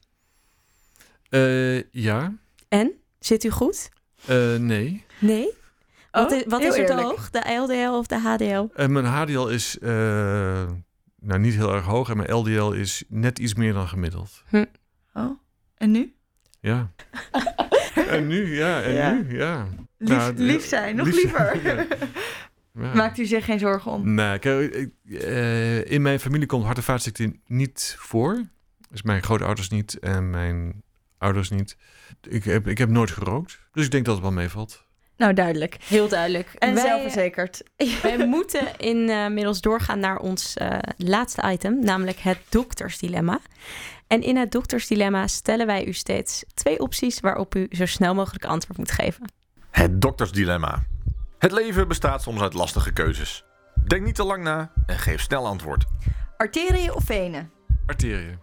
[1.29, 2.33] Eh, ja.
[2.67, 2.91] En?
[3.19, 3.89] Zit u goed?
[4.25, 5.05] Eh, nee.
[5.19, 5.49] Nee?
[6.21, 7.07] Wat oh, is, wat is er te eerlijk.
[7.07, 7.29] hoog?
[7.29, 8.67] De LDL of de HDL?
[8.75, 9.89] En mijn HDL is eh,
[11.19, 14.43] nou, niet heel erg hoog en mijn LDL is net iets meer dan gemiddeld.
[15.13, 15.39] Oh,
[15.75, 16.13] en nu?
[16.59, 16.91] Ja.
[18.09, 19.11] en nu, ja, en Ja.
[19.11, 19.67] nu, ja.
[19.97, 21.59] Lief, Nou, lief zijn, nog lief- liever.
[21.67, 21.85] ja.
[22.73, 22.93] Ja.
[22.93, 24.13] Maakt u zich geen zorgen om?
[24.13, 28.41] Nee, kijk, ik- eh, in mijn familie komt hart- en vaatziekte niet voor.
[28.89, 30.83] Dus mijn grootouders niet en mijn
[31.17, 31.77] ouders niet.
[32.29, 34.87] Ik heb, ik heb nooit gerookt, dus ik denk dat het wel meevalt.
[35.19, 35.77] Nou, duidelijk.
[35.83, 36.53] Heel duidelijk.
[36.57, 37.63] En Wij- zelfverzekerd.
[38.03, 43.39] Wij moeten inmiddels doorgaan naar ons eh, laatste item, namelijk het doktersdilemma.
[44.07, 48.45] En in het doktersdilemma stellen wij u steeds twee opties waarop u zo snel mogelijk
[48.45, 49.31] antwoord moet geven.
[49.71, 50.83] Het doktersdilemma.
[51.37, 53.43] Het leven bestaat soms uit lastige keuzes.
[53.87, 55.85] Denk niet te lang na en geef snel antwoord.
[56.37, 57.51] Arteriën of venen?
[57.85, 58.39] Arteriën.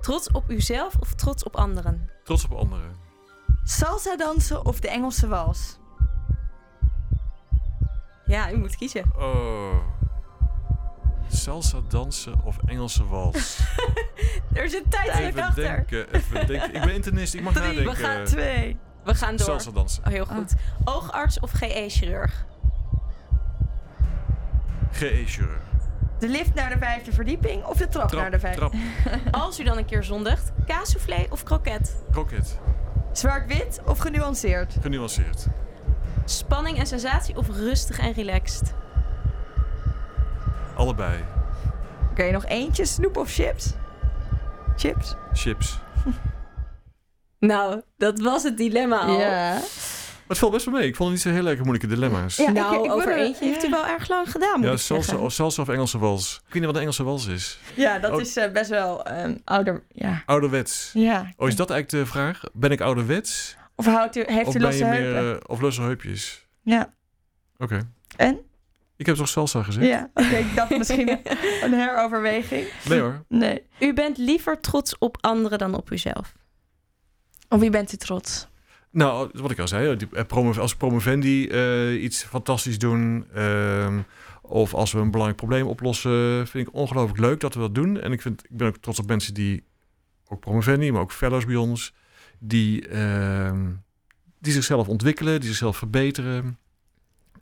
[0.00, 2.10] Trots op uzelf of trots op anderen?
[2.24, 2.94] Trots op anderen.
[3.64, 5.78] Salsa dansen of de Engelse wals?
[8.26, 9.04] Ja, u moet kiezen.
[9.18, 9.74] Oh.
[11.28, 13.58] Salsa dansen of Engelse wals?
[14.52, 15.62] Er zit tijdelijk Even achter.
[15.64, 16.74] denken, even denken.
[16.74, 18.04] Ik ben internist, ik mag Drie, we nadenken.
[18.04, 18.76] gaan Twee.
[19.04, 19.46] We gaan door.
[19.46, 20.04] Salsa dansen.
[20.04, 20.54] Oh, heel goed.
[20.84, 22.44] Oogarts of GE-chirurg?
[24.90, 25.60] GE-chirurg.
[26.18, 28.58] De lift naar de vijfde verdieping of de trap, naar de vijfde?
[28.60, 28.74] trap,
[29.44, 31.96] Als u dan een keer zondigt, kaassoufflé of kroket?
[32.10, 32.58] kroket.
[33.12, 34.76] Zwart-wit of genuanceerd?
[34.80, 35.46] Genuanceerd.
[36.30, 38.74] Spanning en sensatie of rustig en relaxed?
[40.76, 41.24] Allebei.
[42.10, 42.84] Oké, nog eentje.
[42.84, 43.72] Snoep of chips?
[44.76, 45.14] Chips?
[45.32, 45.78] Chips.
[47.38, 49.18] Nou, dat was het dilemma al.
[49.20, 49.52] Ja.
[49.52, 49.62] Maar
[50.28, 50.86] het valt best wel mee.
[50.88, 52.36] Ik vond het niet zo heel erg moeilijke dilemma's.
[52.36, 53.70] Ja, nou, ik- ik over er- eentje heeft u ja.
[53.72, 55.24] wel erg lang gedaan, moet Ja, ik salsa, zeggen.
[55.24, 56.34] of, salsa of Engelse wals.
[56.36, 57.58] Ik weet niet wat een Engelse wals is.
[57.74, 58.20] Ja, dat Oh.
[58.20, 59.82] is eh, best wel ehm, ouder.
[59.88, 60.22] Ja.
[60.26, 60.90] Ouderwets.
[60.94, 61.32] ja.
[61.36, 62.40] Oh, is dat eigenlijk de vraag?
[62.52, 63.56] Ben ik ouderwets?
[63.76, 65.12] Of houdt u, heeft of u losse heupen?
[65.12, 65.34] meer...
[65.34, 66.46] eh, of losse heupjes?
[66.62, 66.94] Ja.
[67.58, 67.88] Oké.
[68.16, 68.38] En?
[68.96, 69.86] Ik heb toch salsa gezegd?
[69.86, 70.10] Ja.
[70.14, 71.08] Oké, ik dacht misschien
[71.64, 72.68] een heroverweging.
[72.88, 73.24] Nee hoor.
[73.28, 73.62] Nee.
[73.80, 76.32] U bent liever trots op anderen dan op uzelf.
[77.48, 78.48] Op wie bent u trots?
[78.90, 83.26] Nou, wat ik al zei, eh, als promovendi eh, iets fantastisch doen...
[83.34, 84.00] ehm,
[84.42, 86.46] of als we een belangrijk probleem oplossen...
[86.46, 88.00] vind ik ongelooflijk leuk dat we dat doen.
[88.00, 89.64] En ik, vind, ik ben ook trots op mensen die...
[90.28, 91.94] ook promovendi, maar ook fellows bij ons...
[92.38, 93.66] die, ehm,
[94.38, 96.58] die zichzelf ontwikkelen, die zichzelf verbeteren.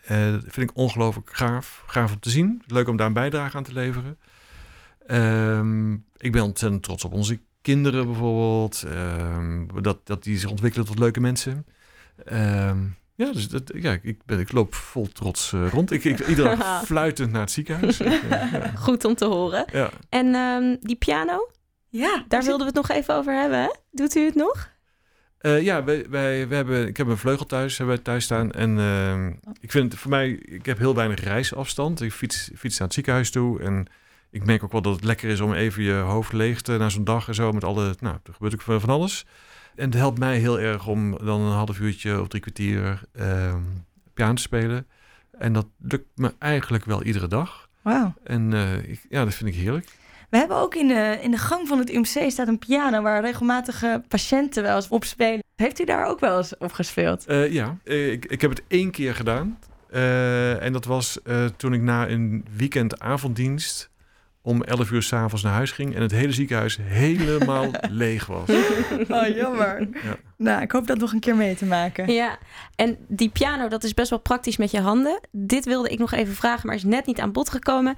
[0.04, 1.82] Eh, dat vind ik ongelooflijk gaaf.
[1.86, 2.62] Gaaf om te zien.
[2.66, 4.18] Leuk om daar een bijdrage aan te leveren.
[5.06, 8.82] Ehm, ik ben ontzettend trots op onze kinderen bijvoorbeeld.
[8.88, 11.66] Ehm, dat, dat die zich ontwikkelen tot leuke mensen.
[12.24, 12.78] Ehm,
[13.14, 15.90] ja, dus dat, ja, ik, ben, ik loop vol trots eh, rond.
[15.90, 18.00] Ik, ik, iedere dag fluitend naar het ziekenhuis.
[18.84, 19.64] Goed om te horen.
[19.72, 19.90] ja.
[20.08, 21.50] En ehm, die piano,
[21.88, 22.24] Ja.
[22.28, 23.58] daar wilden we het nog even over hebben.
[23.62, 23.70] Hè?
[23.90, 24.72] Doet u het nog?
[25.44, 28.52] Eh, ja, wij, wij, we hebben, ik heb een vleugel thuis, hebben wij thuis staan.
[28.52, 32.00] En ehm, ik vind het voor mij, ik heb heel weinig reisafstand.
[32.00, 33.60] Ik fiets, fiets naar het ziekenhuis toe.
[33.60, 33.86] En
[34.30, 36.88] ik merk ook wel dat het lekker is om even je hoofd leeg te na
[36.88, 37.52] zo'n dag en zo.
[37.52, 39.26] Met alle, nou, er gebeurt ook van alles.
[39.74, 43.62] En het helpt mij heel erg om dan een half uurtje of drie kwartier ehm
[44.14, 44.86] piano te spelen.
[45.38, 47.68] En dat lukt me eigenlijk wel iedere dag.
[48.22, 49.88] En eh, ik, ja, dat vind ik heerlijk.
[50.34, 53.20] We hebben ook in de, in de gang van het UMC staat een piano waar
[53.20, 55.42] regelmatige patiënten wel eens op spelen.
[55.56, 57.26] Heeft u daar ook wel eens op gespeeld?
[57.26, 59.58] Eh, ja, eh, ik, ik heb het één keer gedaan.
[59.90, 63.90] Eh, en dat was eh, toen ik na een weekend avonddienst
[64.42, 68.48] om 11 uur s'avonds naar huis ging en het hele ziekenhuis helemaal leeg was.
[69.08, 69.88] Oh, jammer.
[69.92, 70.16] Ja.
[70.36, 72.12] Nou, ik hoop dat nog een keer mee te maken.
[72.12, 72.38] Ja,
[72.74, 75.20] en die piano, dat is best wel praktisch met je handen.
[75.30, 77.94] Dit wilde ik nog even vragen, maar is net niet aan bod gekomen.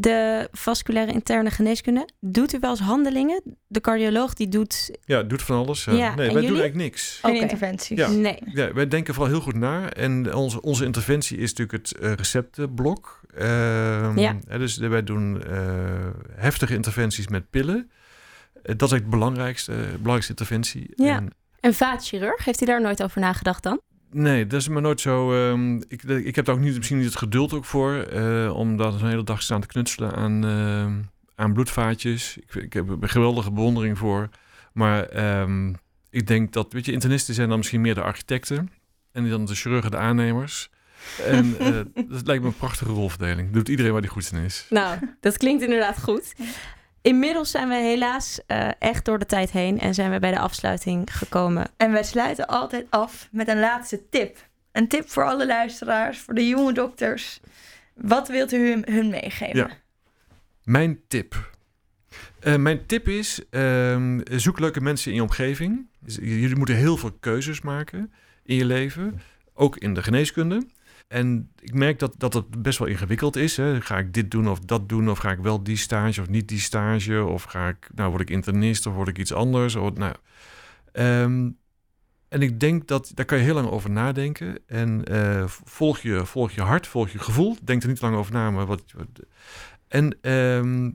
[0.00, 3.42] De vasculaire interne geneeskunde, doet u wel eens handelingen?
[3.66, 4.98] De cardioloog die doet...
[5.04, 5.84] Ja, doet van alles.
[5.84, 5.92] Ja.
[5.92, 6.48] Ja, nee, en wij jullie?
[6.48, 7.18] doen eigenlijk niks.
[7.22, 7.40] Geen Oké.
[7.42, 7.98] interventies.
[7.98, 8.08] Ja.
[8.08, 8.38] Nee.
[8.52, 9.90] Ja, wij denken vooral heel goed na.
[9.92, 13.20] En onze, onze interventie is natuurlijk het eh, receptenblok.
[13.34, 14.36] Ehm, Ja.
[14.48, 17.90] hè, dus wij doen eh, heftige interventies met pillen.
[18.54, 20.90] Eh, dat is eigenlijk de belangrijkste, belangrijkste interventie.
[20.94, 21.16] Ja.
[21.16, 21.30] En,
[21.60, 23.80] Een vaatchirurg, heeft u daar nooit over nagedacht dan?
[24.10, 25.32] Nee, dat is maar nooit zo.
[25.50, 27.94] ehm, ik, ik heb daar ook niet, misschien niet het geduld ook voor.
[27.94, 30.92] eh, om daar een hele dag staan te knutselen aan, ehm,
[31.34, 32.36] aan bloedvaatjes.
[32.36, 34.28] Ik, ik heb er een geweldige bewondering voor.
[34.72, 35.72] Maar ehm,
[36.10, 38.70] ik denk dat, weet je, internisten zijn dan misschien meer de architecten.
[39.12, 40.70] En dan de chirurgen de aannemers.
[41.26, 43.52] En eh, dat lijkt me een prachtige rolverdeling.
[43.52, 44.66] Doet iedereen waar die goed in is.
[44.70, 46.34] Nou, dat klinkt inderdaad goed.
[47.08, 50.38] Inmiddels zijn we helaas eh, echt door de tijd heen en zijn we bij de
[50.38, 51.66] afsluiting gekomen.
[51.76, 54.48] En wij sluiten altijd af met een laatste tip.
[54.72, 57.40] Een tip voor alle luisteraars, voor de jonge dokters.
[57.94, 59.56] Wat wilt u hun, hun meegeven?
[59.56, 59.70] Ja.
[60.64, 61.50] Mijn tip.
[62.40, 65.86] Eh, mijn tip is, ehm, zoek leuke mensen in je omgeving.
[66.06, 68.12] Jullie moeten heel veel keuzes maken
[68.44, 69.20] in je leven.
[69.54, 70.66] Ook in de geneeskunde.
[71.08, 73.56] En ik merk dat, dat het best wel ingewikkeld is.
[73.56, 73.80] Hè.
[73.80, 75.10] Ga ik dit doen of dat doen?
[75.10, 77.24] Of ga ik wel die stage of niet die stage?
[77.24, 79.74] Of ga ik, nou word ik internist of word ik iets anders?
[79.74, 80.14] Of, nou,
[80.92, 81.50] Ehm,
[82.28, 84.58] en ik denk dat daar kan je heel lang over nadenken.
[84.66, 87.56] En eh, volg, je, volg je hart, volg je gevoel.
[87.62, 88.50] Denk er niet lang over na.
[88.50, 89.26] Maar wat, wat-
[89.88, 90.90] en ehm,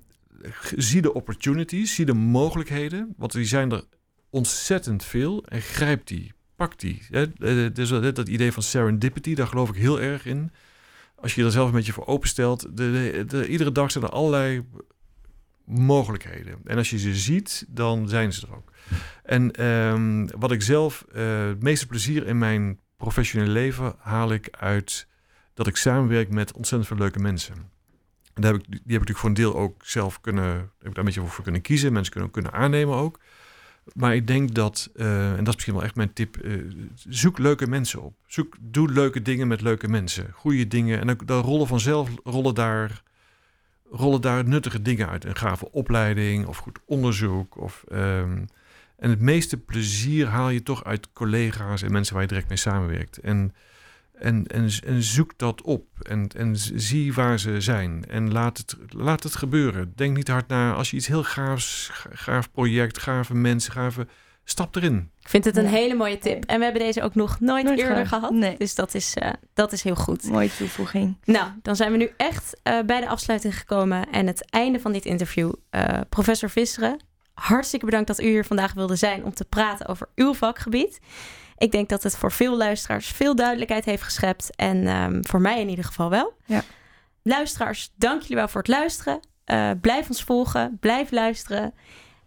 [0.76, 3.14] zie de opportunities, zie de mogelijkheden.
[3.18, 3.84] Want die zijn er
[4.30, 5.46] ontzettend veel.
[5.46, 6.34] En grijp die,
[6.68, 7.02] pak die.
[7.74, 10.52] Dus dat, idee van serendipity, daar geloof ik heel erg in.
[11.16, 12.62] Als je er zelf een beetje voor openstelt.
[12.62, 14.64] De, de, de- iedere dag zijn er allerlei
[15.66, 16.58] mogelijkheden.
[16.66, 18.72] En als je ze ziet, dan zijn ze er ook.
[19.24, 24.48] En ehm, wat ik zelf eh, het meeste plezier in mijn professionele leven haal ik
[24.52, 25.08] uit
[25.54, 27.56] dat ik samenwerk met ontzettend veel leuke mensen.
[28.34, 30.64] En daar heb ik, die heb ik natuurlijk voor een deel ook zelf kunnen, heb
[30.88, 31.94] ik daar een beetje voor kunnen kiezen.
[31.94, 33.20] Mensen kunnen kunnen aannemen ook.
[33.94, 36.54] Maar ik denk dat, eh, en dat is misschien wel echt mijn tip, eh,
[37.10, 38.14] zoek leuke mensen op.
[38.28, 40.32] Zoek, doe leuke dingen met leuke mensen.
[40.34, 41.00] Goede dingen.
[41.00, 43.04] En dan, rollen vanzelf rollen daar,
[43.92, 45.26] rollen daar nuttige dingen uit.
[45.26, 47.58] Een gave opleiding of goed onderzoek.
[47.58, 48.46] Of, ehm,
[48.98, 52.58] en het meeste plezier haal je toch uit collega's en mensen waar je direct mee
[52.58, 53.18] samenwerkt.
[53.18, 53.54] En,
[54.14, 58.06] en, en, en zoek dat op en, en zie waar ze zijn.
[58.10, 59.94] En laat het, laat het gebeuren.
[59.96, 60.74] Denk niet hard na.
[60.74, 64.08] Als je iets heel gaafs, ga- gaaf project, gave mensen, gave...
[64.46, 65.12] Stap erin.
[65.20, 65.70] Ik vind het een Ja.
[65.70, 66.46] hele mooie tip.
[66.46, 68.10] En we hebben deze ook nog nooit, Nooit eerder gehad.
[68.10, 68.32] gehad.
[68.32, 68.56] Nee.
[68.58, 70.24] Dus dat is, eh, dat is heel goed.
[70.24, 71.18] Mooie toevoeging.
[71.24, 74.92] Nou, dan zijn we nu echt eh, bij de afsluiting gekomen en het einde van
[74.92, 75.54] dit interview.
[75.70, 77.04] Eh, professor Visseren,
[77.34, 81.00] hartstikke bedankt dat u hier vandaag wilde zijn om te praten over uw vakgebied.
[81.64, 85.62] Ik denk dat het voor veel luisteraars veel duidelijkheid heeft geschept en ehm, voor mij
[85.62, 86.34] in ieder geval wel.
[86.46, 86.64] Ja.
[87.24, 89.20] Luisteraars, dank jullie wel voor het luisteren.
[89.46, 91.74] Eh, blijf ons volgen, blijf luisteren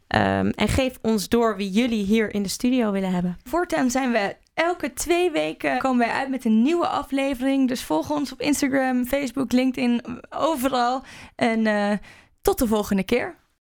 [0.07, 3.39] Ehm, en geef ons door wie jullie hier in de studio willen hebben.
[3.45, 7.69] Voortaan zijn we elke twee weken komen wij uit met een nieuwe aflevering.
[7.69, 11.03] Dus volg ons op Instagram, Facebook, LinkedIn, overal.
[11.37, 11.93] En eh,
[12.43, 13.37] tot de volgende keer.